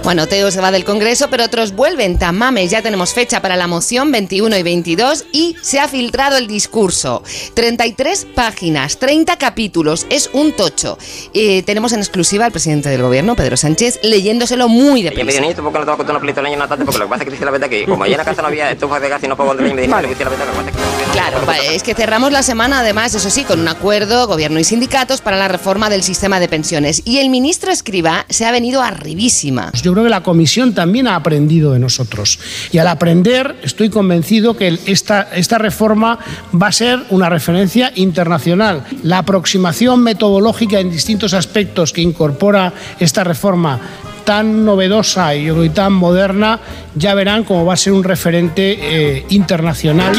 Bueno, 0.07 0.29
Teo 0.29 0.53
se 0.53 0.61
va 0.61 0.71
del 0.71 0.85
Congreso, 0.85 1.27
pero 1.31 1.43
otros 1.43 1.73
vuelven. 1.73 2.17
Tamames, 2.17 2.71
ya 2.71 2.81
tenemos 2.81 3.13
fecha 3.13 3.43
para 3.43 3.57
la 3.57 3.67
moción 3.67 4.13
21 4.13 4.57
y 4.57 4.63
22 4.63 5.25
y 5.33 5.57
se 5.63 5.81
ha 5.81 5.89
filtrado 5.89 6.37
el 6.37 6.47
discurso. 6.47 7.25
33 7.55 8.25
páginas, 8.33 8.99
30 8.99 9.37
capítulos, 9.37 10.07
es 10.09 10.31
un 10.33 10.53
tocho. 10.53 10.97
Eh, 11.35 11.65
tenemos 11.65 11.93
en 11.93 11.99
exclusiva 11.99 12.45
al 12.45 12.53
presidente 12.53 12.89
del 12.89 13.03
gobierno, 13.03 13.35
Pedro 13.35 13.57
Sánchez, 13.57 13.99
leyéndoselo 14.05 14.69
muy 14.69 15.03
Yo 15.03 15.11
me 15.11 15.17
deprisa. 15.17 15.27
dijo, 15.33 15.43
niño, 15.43 15.57
¿tú 15.57 15.63
por 15.65 15.73
qué 15.73 15.79
no 15.81 15.85
te 15.85 15.91
vas 15.91 15.95
a 15.95 15.97
contar 15.97 16.15
una 16.15 16.21
película 16.21 16.69
tarde? 16.69 16.85
Porque 16.85 16.99
lo 17.01 17.07
que 17.07 17.11
pasa 17.11 17.23
es 17.23 17.25
que 17.25 17.31
dice 17.33 17.45
la 17.45 17.51
verdad 17.51 17.69
que 17.69 17.85
como 17.85 18.05
allá 18.05 18.13
en 18.13 18.19
la 18.19 18.25
casa 18.25 18.43
no 18.43 18.47
había 18.47 18.71
estufas 18.71 19.03
de 19.03 19.09
gas 19.09 19.25
y 19.25 19.27
no 19.27 19.37
puedo 19.37 19.49
contar, 19.49 19.75
me 19.75 19.83
dijo, 19.83 20.01
le 20.01 20.07
dice 20.07 20.23
la 20.23 20.31
verdad 20.31 20.45
que 20.47 20.53
lo 20.53 20.65
que 20.65 20.71
pasa 20.71 20.71
es 20.71 21.07
que... 21.07 21.13
Claro, 21.15 21.47
vale, 21.47 21.75
es 21.75 21.83
que 21.83 21.95
cerramos 21.95 22.31
la 22.31 22.45
semana, 22.45 22.79
además, 22.79 23.13
eso 23.13 23.29
sí, 23.29 23.43
con 23.43 23.59
un 23.59 23.67
acuerdo, 23.67 24.29
gobierno 24.29 24.61
y 24.61 24.65
sindicatos, 24.65 25.21
para 25.21 25.37
la 25.37 25.49
reforma 25.49 25.91
del 25.91 26.05
sistema 26.05 26.39
de 26.39 26.47
pensiones. 26.47 27.03
Y 27.05 27.19
el 27.19 27.29
ministro 27.29 27.73
Escriba 27.73 28.25
se 28.29 28.45
ha 28.45 28.53
venido 28.53 28.83
arribísima. 28.83 29.73
Yo 29.83 29.96
creo 29.97 30.05
que 30.05 30.11
la 30.11 30.23
comisión 30.23 30.75
también 30.75 31.09
ha 31.09 31.17
aprendido 31.17 31.73
de 31.73 31.79
nosotros. 31.79 32.39
Y 32.71 32.77
al 32.77 32.89
aprender, 32.89 33.57
estoy 33.63 33.89
convencido 33.89 34.55
que 34.55 34.79
esta, 34.85 35.23
esta 35.35 35.57
reforma 35.57 36.19
va 36.55 36.67
a 36.67 36.73
ser 36.73 37.01
una 37.09 37.31
referencia 37.31 37.93
internacional. 37.95 38.85
La 39.03 39.19
aproximación 39.19 40.03
metodológica 40.03 40.81
en 40.81 40.91
distintos 40.91 41.33
aspectos 41.33 41.95
que 41.95 42.03
incorpora 42.03 42.75
esta 43.01 43.25
reforma 43.25 43.81
tan 44.27 44.67
novedosa 44.67 45.35
y, 45.35 45.71
tan 45.71 45.95
moderna, 45.95 46.61
ya 46.95 47.15
verán 47.15 47.45
cómo 47.45 47.65
va 47.65 47.73
a 47.73 47.79
ser 47.79 47.95
un 47.95 48.05
referente 48.05 48.77
eh, 48.79 49.25
internacional. 49.31 50.15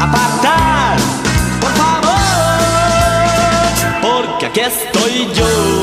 apartar, 0.00 0.98
por 1.60 1.70
favor, 1.70 2.10
porque 4.02 4.46
aquí 4.46 4.60
estoy 4.60 5.28
yo. 5.34 5.77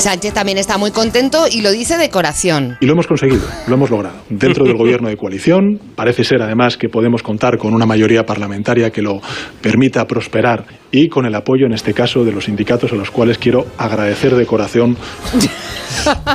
Sánchez 0.00 0.34
también 0.34 0.58
está 0.58 0.78
muy 0.78 0.90
contento 0.90 1.46
y 1.50 1.62
lo 1.62 1.70
dice 1.70 1.96
de 1.96 2.10
corazón. 2.10 2.76
Y 2.80 2.86
lo 2.86 2.92
hemos 2.92 3.06
conseguido, 3.06 3.42
lo 3.66 3.74
hemos 3.74 3.90
logrado. 3.90 4.16
Dentro 4.28 4.64
del 4.64 4.76
gobierno 4.76 5.08
de 5.08 5.16
coalición, 5.16 5.80
parece 5.94 6.24
ser 6.24 6.42
además 6.42 6.76
que 6.76 6.88
podemos 6.88 7.22
contar 7.22 7.58
con 7.58 7.74
una 7.74 7.86
mayoría 7.86 8.24
parlamentaria 8.24 8.90
que 8.90 9.02
lo 9.02 9.20
permita 9.60 10.06
prosperar 10.06 10.64
y 10.90 11.08
con 11.08 11.26
el 11.26 11.34
apoyo, 11.34 11.66
en 11.66 11.72
este 11.72 11.94
caso, 11.94 12.24
de 12.24 12.32
los 12.32 12.44
sindicatos 12.44 12.92
a 12.92 12.96
los 12.96 13.10
cuales 13.10 13.38
quiero 13.38 13.66
agradecer 13.78 14.34
de 14.34 14.46
corazón. 14.46 14.96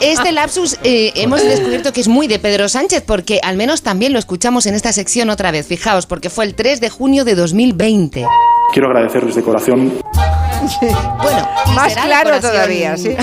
Este 0.01 0.31
lapsus 0.31 0.77
eh, 0.83 1.11
hemos 1.15 1.43
descubierto 1.43 1.91
que 1.91 2.01
es 2.01 2.07
muy 2.07 2.27
de 2.27 2.39
Pedro 2.39 2.69
Sánchez 2.69 3.03
porque 3.05 3.39
al 3.43 3.57
menos 3.57 3.81
también 3.81 4.13
lo 4.13 4.19
escuchamos 4.19 4.65
en 4.67 4.75
esta 4.75 4.93
sección 4.93 5.29
otra 5.29 5.51
vez. 5.51 5.67
Fijaos, 5.67 6.05
porque 6.05 6.29
fue 6.29 6.45
el 6.45 6.53
3 6.53 6.79
de 6.79 6.89
junio 6.89 7.25
de 7.25 7.35
2020. 7.35 8.25
Quiero 8.71 8.87
agradecerles 8.89 9.35
de 9.35 9.41
corazón 9.41 9.93
Bueno, 11.21 11.47
Más 11.75 11.93
claro 11.93 12.29
decoración- 12.31 12.41
todavía, 12.41 12.97
sí. 12.97 13.15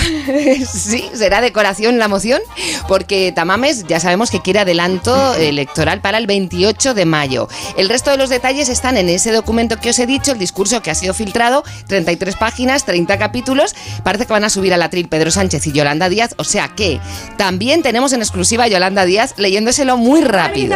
sí, 0.66 1.10
será 1.14 1.40
decoración 1.40 1.98
la 1.98 2.08
moción, 2.08 2.40
porque 2.88 3.32
Tamames 3.32 3.84
ya 3.86 4.00
sabemos 4.00 4.30
que 4.30 4.40
quiere 4.42 4.60
adelanto 4.60 5.34
electoral 5.34 6.00
para 6.00 6.18
el 6.18 6.26
28 6.26 6.94
de 6.94 7.04
mayo. 7.06 7.48
El 7.76 7.88
resto 7.88 8.10
de 8.10 8.16
los 8.16 8.28
detalles 8.30 8.68
están 8.68 8.96
en 8.96 9.08
ese 9.08 9.32
documento 9.32 9.78
que 9.78 9.90
os 9.90 9.98
he 9.98 10.06
dicho, 10.06 10.32
el 10.32 10.38
discurso 10.38 10.82
que 10.82 10.90
ha 10.90 10.94
sido 10.94 11.14
filtrado, 11.14 11.64
33 11.86 12.36
páginas, 12.36 12.84
30 12.84 13.18
capítulos. 13.18 13.74
Parece 14.02 14.26
que 14.26 14.32
van 14.32 14.44
a 14.44 14.50
subir 14.50 14.74
a 14.74 14.76
la 14.76 14.90
tril 14.90 15.08
Pedro 15.08 15.30
Sánchez 15.30 15.66
y 15.66 15.72
Yolanda 15.72 16.08
Díaz, 16.08 16.34
o 16.38 16.44
sea 16.44 16.68
que 16.68 17.00
también 17.36 17.82
tenemos 17.82 18.12
en 18.12 18.20
exclusiva 18.20 18.64
a 18.64 18.68
Yolanda 18.68 19.04
Díaz 19.04 19.34
leyéndoselo 19.36 19.96
muy 19.96 20.20
rápido. 20.22 20.74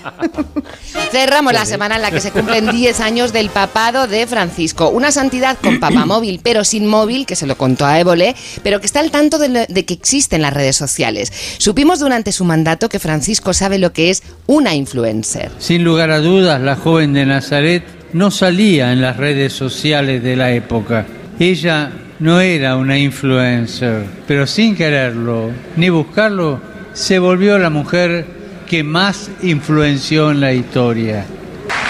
Cerramos 1.12 1.52
la 1.52 1.64
semana 1.66 1.96
en 1.96 2.02
la 2.02 2.10
que 2.10 2.20
se 2.20 2.30
cumplen 2.50 2.74
10 2.74 3.00
años 3.00 3.32
del 3.32 3.48
papado 3.48 4.06
de 4.06 4.26
Francisco. 4.26 4.88
Una 4.88 5.12
santidad 5.12 5.56
con 5.58 5.78
papamóvil, 5.78 6.40
pero 6.42 6.64
sin 6.64 6.86
móvil, 6.86 7.26
que 7.26 7.36
se 7.36 7.46
lo 7.46 7.56
contó 7.56 7.86
a 7.86 7.98
Évole, 8.00 8.34
pero 8.62 8.80
que 8.80 8.86
está 8.86 9.00
al 9.00 9.10
tanto 9.10 9.38
de, 9.38 9.66
de 9.68 9.84
que 9.84 9.94
existen 9.94 10.42
las 10.42 10.52
redes 10.52 10.76
sociales. 10.76 11.32
Supimos 11.58 12.00
durante 12.00 12.32
su 12.32 12.44
mandato 12.44 12.88
que 12.88 12.98
Francisco 12.98 13.52
sabe 13.52 13.78
lo 13.78 13.92
que 13.92 14.10
es 14.10 14.22
una 14.46 14.74
influencer. 14.74 15.50
Sin 15.58 15.84
lugar 15.84 16.10
a 16.10 16.18
dudas, 16.18 16.60
la 16.60 16.76
joven 16.76 17.12
de 17.12 17.26
Nazaret 17.26 17.84
no 18.12 18.30
salía 18.30 18.92
en 18.92 19.00
las 19.00 19.16
redes 19.16 19.52
sociales 19.52 20.22
de 20.22 20.36
la 20.36 20.52
época. 20.52 21.06
Ella 21.38 21.92
no 22.18 22.40
era 22.40 22.76
una 22.76 22.98
influencer, 22.98 24.04
pero 24.26 24.46
sin 24.46 24.74
quererlo 24.74 25.50
ni 25.76 25.88
buscarlo, 25.88 26.60
se 26.92 27.18
volvió 27.18 27.58
la 27.58 27.70
mujer 27.70 28.26
que 28.68 28.82
más 28.82 29.30
influenció 29.42 30.30
en 30.30 30.40
la 30.40 30.52
historia. 30.52 31.24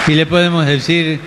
Y 0.07 0.13
le 0.15 0.25
podemos 0.25 0.65
decir 0.65 1.19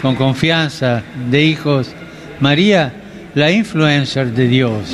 con 0.00 0.16
confianza 0.16 1.02
de 1.28 1.42
hijos, 1.42 1.92
María, 2.40 2.92
la 3.34 3.50
influencer 3.50 4.32
de 4.32 4.48
Dios. 4.48 4.90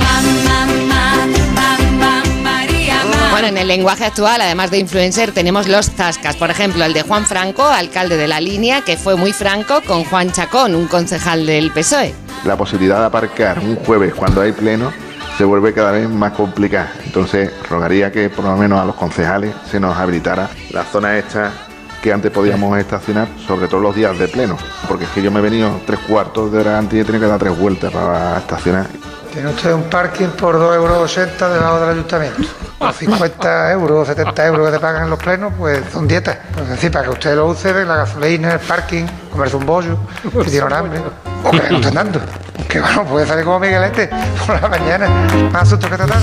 Bueno, 3.30 3.48
en 3.48 3.58
el 3.58 3.68
lenguaje 3.68 4.04
actual, 4.06 4.40
además 4.40 4.70
de 4.70 4.78
influencer, 4.78 5.30
tenemos 5.32 5.68
los 5.68 5.90
zascas. 5.90 6.36
Por 6.36 6.50
ejemplo, 6.50 6.84
el 6.84 6.94
de 6.94 7.02
Juan 7.02 7.26
Franco, 7.26 7.64
alcalde 7.64 8.16
de 8.16 8.26
la 8.26 8.40
línea, 8.40 8.80
que 8.80 8.96
fue 8.96 9.14
muy 9.16 9.32
franco 9.32 9.82
con 9.86 10.04
Juan 10.04 10.32
Chacón, 10.32 10.74
un 10.74 10.88
concejal 10.88 11.46
del 11.46 11.70
PSOE. 11.70 12.14
la 12.44 12.56
posibilidad 12.56 13.00
de 13.00 13.06
aparcar 13.06 13.58
un 13.58 13.76
jueves 13.76 14.14
cuando 14.14 14.40
hay 14.40 14.52
pleno 14.52 14.92
se 15.36 15.44
vuelve 15.44 15.74
cada 15.74 15.92
vez 15.92 16.08
más 16.08 16.32
complicada. 16.32 16.92
Entonces, 17.04 17.50
rogaría 17.68 18.10
que 18.10 18.30
por 18.30 18.44
lo 18.44 18.56
menos 18.56 18.80
a 18.80 18.84
los 18.84 18.94
concejales 18.94 19.54
se 19.70 19.78
nos 19.78 19.96
habilitara 19.96 20.48
la 20.70 20.84
zona 20.84 21.18
esta 21.18 21.52
que 22.02 22.12
antes 22.12 22.30
podíamos 22.30 22.78
estacionar, 22.78 23.28
sobre 23.46 23.68
todo 23.68 23.80
los 23.80 23.94
días 23.94 24.18
de 24.18 24.28
pleno, 24.28 24.56
porque 24.88 25.04
es 25.04 25.10
que 25.10 25.22
yo 25.22 25.30
me 25.30 25.40
he 25.40 25.42
venido 25.42 25.80
tres 25.86 26.00
cuartos 26.00 26.52
de 26.52 26.58
hora 26.58 26.78
antes 26.78 26.94
y 26.94 27.00
he 27.00 27.04
tenido 27.04 27.22
que 27.24 27.28
dar 27.28 27.38
tres 27.38 27.58
vueltas 27.58 27.92
para 27.92 28.38
estacionar. 28.38 28.86
Tiene 29.32 29.50
usted 29.50 29.74
un 29.74 29.82
parking 29.84 30.28
por 30.28 30.56
2,80 30.56 30.76
euros 30.76 31.16
debajo 31.52 31.80
del 31.80 31.90
ayuntamiento. 31.90 32.42
Los 32.80 32.96
50 32.96 33.72
euros, 33.72 34.08
70 34.08 34.46
euros 34.46 34.66
que 34.66 34.72
te 34.72 34.80
pagan 34.80 35.04
en 35.04 35.10
los 35.10 35.18
plenos, 35.18 35.52
pues 35.58 35.82
son 35.92 36.08
dietas. 36.08 36.38
Es 36.58 36.68
decir, 36.68 36.90
para 36.90 37.04
que 37.04 37.10
usted 37.10 37.36
lo 37.36 37.46
use, 37.48 37.72
de 37.72 37.84
la 37.84 37.96
gasolina, 37.96 38.54
el 38.54 38.60
parking, 38.60 39.04
comerse 39.30 39.56
un 39.56 39.66
bollo, 39.66 39.98
si 40.42 40.50
tiene 40.50 40.74
hambre, 40.74 41.00
o 41.44 41.50
que 41.50 41.70
no 41.70 41.88
andando. 41.88 42.20
Que 42.66 42.80
bueno, 42.80 43.04
puede 43.04 43.26
salir 43.26 43.44
como 43.44 43.60
Miguelete 43.60 44.08
por 44.46 44.60
la 44.60 44.68
mañana, 44.68 45.06
más 45.52 45.68
susto 45.68 45.88
que 45.88 45.96
tratar. 45.96 46.22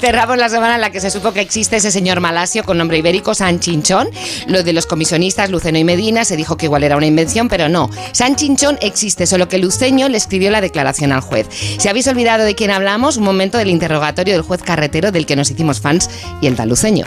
Cer- 0.00 0.10
Cerramos 0.10 0.38
la 0.38 0.48
semana 0.48 0.74
en 0.74 0.80
la 0.80 0.90
que 0.90 1.00
se 1.00 1.08
supo 1.10 1.32
que 1.32 1.40
existe 1.40 1.76
ese 1.76 1.90
señor 1.90 2.20
malasio 2.20 2.64
con 2.64 2.76
nombre 2.78 2.98
ibérico, 2.98 3.32
San 3.34 3.60
Chinchón. 3.60 4.08
Lo 4.48 4.62
de 4.62 4.72
los 4.72 4.84
comisionistas 4.86 5.50
Luceno 5.50 5.78
y 5.78 5.84
Medina 5.84 6.24
se 6.24 6.36
dijo 6.36 6.56
que 6.56 6.66
igual 6.66 6.82
era 6.82 6.96
una 6.96 7.06
invención, 7.06 7.48
pero 7.48 7.68
no. 7.68 7.88
San 8.12 8.34
Chinchón 8.36 8.76
existe, 8.82 9.26
solo 9.26 9.48
que 9.48 9.58
Luceño 9.58 10.08
le 10.08 10.16
escribió 10.16 10.50
la 10.50 10.60
declaración 10.60 11.12
al 11.12 11.20
juez. 11.20 11.46
Si 11.50 11.88
habéis 11.88 12.06
olvidado 12.08 12.44
de 12.44 12.54
quién 12.54 12.70
hablamos, 12.70 13.16
un 13.18 13.24
momento 13.24 13.56
del 13.56 13.68
interrogatorio 13.68 14.34
del 14.34 14.42
juez 14.42 14.62
carretero 14.62 15.12
del 15.12 15.26
que 15.26 15.36
nos 15.36 15.50
hicimos 15.50 15.80
fans 15.80 16.10
y 16.40 16.46
el 16.48 16.56
tal 16.56 16.68
Luceño. 16.68 17.06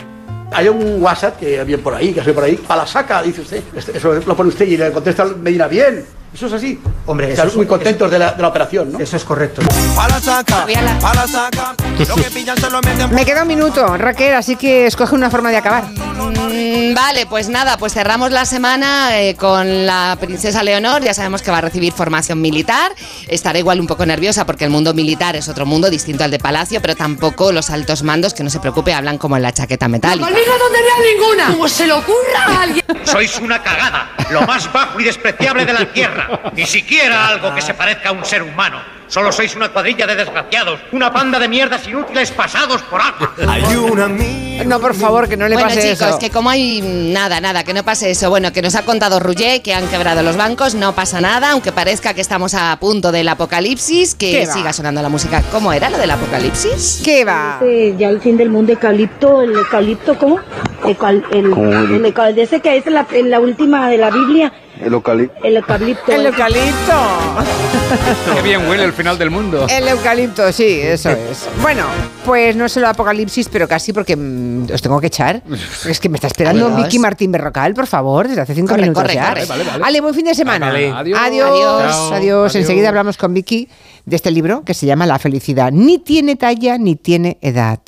Hay 0.52 0.68
un 0.68 1.02
WhatsApp 1.02 1.38
que 1.38 1.60
había 1.60 1.78
por 1.78 1.94
ahí, 1.94 2.12
que 2.12 2.20
hace 2.20 2.32
por 2.32 2.44
ahí, 2.44 2.56
para 2.56 2.82
la 2.82 2.86
saca, 2.86 3.22
dice 3.22 3.42
usted. 3.42 3.62
Este- 3.76 3.96
Eso 3.98 4.14
lo 4.14 4.36
pone 4.36 4.48
usted 4.48 4.66
y 4.66 4.76
le 4.76 4.90
contesta 4.92 5.24
Medina 5.24 5.66
bien. 5.68 6.04
Eso 6.32 6.46
es 6.46 6.52
así. 6.54 6.80
Hombre, 7.06 7.30
Están 7.30 7.46
eso 7.46 7.52
es- 7.52 7.56
muy 7.58 7.66
contentos 7.66 8.10
de 8.10 8.18
la, 8.18 8.32
de 8.32 8.42
la 8.42 8.48
operación, 8.48 8.92
¿no? 8.92 8.98
Eso 8.98 9.16
es 9.16 9.24
correcto. 9.24 9.62
Me 13.10 13.24
queda 13.24 13.42
un 13.42 13.48
minuto, 13.48 13.96
Raquel, 13.96 14.34
así 14.34 14.56
que 14.56 14.86
escoge 14.86 15.14
una 15.14 15.30
forma 15.30 15.50
de 15.50 15.56
acabar. 15.58 15.84
Mm, 15.84 16.94
Vale, 16.94 17.26
pues 17.26 17.48
nada, 17.48 17.76
pues 17.76 17.92
cerramos 17.94 18.30
la 18.30 18.44
semana 18.44 19.20
eh, 19.20 19.34
con 19.36 19.86
la 19.86 20.16
princesa 20.20 20.62
Leonor. 20.62 21.02
Ya 21.02 21.14
sabemos 21.14 21.42
que 21.42 21.50
va 21.50 21.58
a 21.58 21.60
recibir 21.60 21.92
formación 21.92 22.40
militar. 22.40 22.92
Estará 23.28 23.58
igual 23.58 23.80
un 23.80 23.86
poco 23.86 24.04
nerviosa 24.06 24.44
porque 24.46 24.64
el 24.64 24.70
mundo 24.70 24.94
militar 24.94 25.36
es 25.36 25.48
otro 25.48 25.66
mundo 25.66 25.90
distinto 25.90 26.24
al 26.24 26.30
de 26.30 26.38
Palacio, 26.38 26.80
pero 26.80 26.94
tampoco 26.96 27.52
los 27.52 27.70
altos 27.70 28.02
mandos, 28.02 28.34
que 28.34 28.42
no 28.44 28.50
se 28.50 28.60
preocupe, 28.60 28.92
hablan 28.94 29.18
como 29.18 29.36
en 29.36 29.42
la 29.42 29.52
chaqueta 29.52 29.88
metálica. 29.88 30.26
¡Conmigo 30.26 30.52
no 30.58 30.72
tendría 30.72 31.12
ninguna! 31.14 31.46
¡Como 31.52 31.68
se 31.68 31.86
le 31.86 31.92
ocurra 31.92 32.44
a 32.46 32.62
alguien! 32.62 32.84
Sois 33.04 33.38
una 33.38 33.62
cagada, 33.62 34.10
lo 34.30 34.42
más 34.42 34.72
bajo 34.72 35.00
y 35.00 35.04
despreciable 35.04 35.64
de 35.64 35.72
la 35.72 35.92
tierra. 35.92 36.40
Ni 36.54 36.66
siquiera 36.66 37.28
algo 37.28 37.54
que 37.54 37.62
se 37.62 37.74
parezca 37.74 38.10
a 38.10 38.12
un 38.12 38.24
ser 38.24 38.42
humano. 38.42 38.93
Solo 39.14 39.30
sois 39.30 39.54
una 39.54 39.68
cuadrilla 39.68 40.08
de 40.08 40.16
desgraciados, 40.16 40.80
una 40.90 41.12
panda 41.12 41.38
de 41.38 41.46
mierdas 41.46 41.86
inútiles 41.86 42.32
pasados 42.32 42.82
por 42.82 43.00
agua. 43.00 43.32
No, 44.66 44.80
por 44.80 44.92
favor, 44.96 45.28
que 45.28 45.36
no 45.36 45.46
le 45.46 45.54
bueno, 45.54 45.68
pase 45.68 45.92
chicos, 45.92 46.08
eso. 46.08 46.18
que 46.18 46.30
como 46.30 46.50
hay 46.50 46.80
nada, 46.82 47.40
nada, 47.40 47.62
que 47.62 47.72
no 47.72 47.84
pase 47.84 48.10
eso. 48.10 48.28
Bueno, 48.28 48.52
que 48.52 48.60
nos 48.60 48.74
ha 48.74 48.84
contado 48.84 49.20
Rouget 49.20 49.62
que 49.62 49.72
han 49.72 49.86
quebrado 49.86 50.24
los 50.24 50.36
bancos, 50.36 50.74
no 50.74 50.96
pasa 50.96 51.20
nada, 51.20 51.52
aunque 51.52 51.70
parezca 51.70 52.12
que 52.12 52.20
estamos 52.22 52.54
a 52.54 52.76
punto 52.80 53.12
del 53.12 53.28
apocalipsis, 53.28 54.16
que 54.16 54.46
siga 54.46 54.72
sonando 54.72 55.00
la 55.00 55.08
música. 55.08 55.44
¿Cómo 55.52 55.72
era 55.72 55.90
lo 55.90 55.98
del 55.98 56.10
apocalipsis? 56.10 57.00
¿Qué 57.04 57.24
va? 57.24 57.60
Ya 57.96 58.08
el 58.08 58.20
fin 58.20 58.36
del 58.36 58.50
mundo, 58.50 58.72
eucalipto, 58.72 59.42
el 59.42 59.52
eucalipto, 59.54 60.18
¿cómo? 60.18 60.40
El, 60.84 60.96
¿Cómo 60.96 61.08
el- 61.72 61.94
el 61.94 62.04
eucal- 62.04 62.36
ese 62.36 62.58
que 62.60 62.78
es 62.78 62.84
la 62.86 63.38
última 63.38 63.88
de 63.88 63.96
la 63.98 64.10
Biblia, 64.10 64.52
El 64.80 64.92
eucalipto. 64.92 65.44
el 65.44 65.56
eucalipto. 65.56 66.12
El 66.12 66.26
eucalipto. 66.26 66.92
Qué 68.34 68.42
bien 68.42 68.68
huele 68.68 68.84
el 68.84 68.92
final 68.92 69.16
del 69.18 69.30
mundo. 69.30 69.66
El 69.70 69.86
eucalipto, 69.88 70.52
sí, 70.52 70.80
eso 70.82 71.10
es. 71.10 71.48
Bueno, 71.62 71.84
pues 72.24 72.56
no 72.56 72.64
es 72.64 72.76
el 72.76 72.84
apocalipsis, 72.84 73.48
pero 73.48 73.68
casi 73.68 73.92
porque 73.92 74.16
mm, 74.16 74.66
os 74.74 74.82
tengo 74.82 75.00
que 75.00 75.06
echar. 75.06 75.42
Es 75.88 76.00
que 76.00 76.08
me 76.08 76.16
está 76.16 76.26
esperando 76.26 76.66
Adiós. 76.66 76.82
Vicky 76.84 76.98
Martín 76.98 77.30
Berrocal, 77.32 77.74
por 77.74 77.86
favor, 77.86 78.26
desde 78.28 78.40
hace 78.40 78.54
cinco 78.54 78.70
Corre, 78.70 78.82
minutos 78.82 79.02
corre, 79.04 79.14
ya. 79.14 79.28
corre. 79.28 79.46
Vale, 79.46 79.64
vale. 79.64 79.84
Ale, 79.84 80.00
buen 80.00 80.14
fin 80.14 80.24
de 80.24 80.34
semana. 80.34 80.66
Vale. 80.66 80.90
Adiós. 80.92 81.18
Adiós. 81.20 82.12
Adiós. 82.12 82.54
Enseguida 82.56 82.88
hablamos 82.88 83.16
con 83.16 83.32
Vicky 83.32 83.68
de 84.04 84.16
este 84.16 84.30
libro 84.30 84.64
que 84.64 84.74
se 84.74 84.86
llama 84.86 85.06
La 85.06 85.18
felicidad. 85.18 85.70
Ni 85.72 85.98
tiene 85.98 86.36
talla 86.36 86.78
ni 86.78 86.96
tiene 86.96 87.38
edad. 87.40 87.78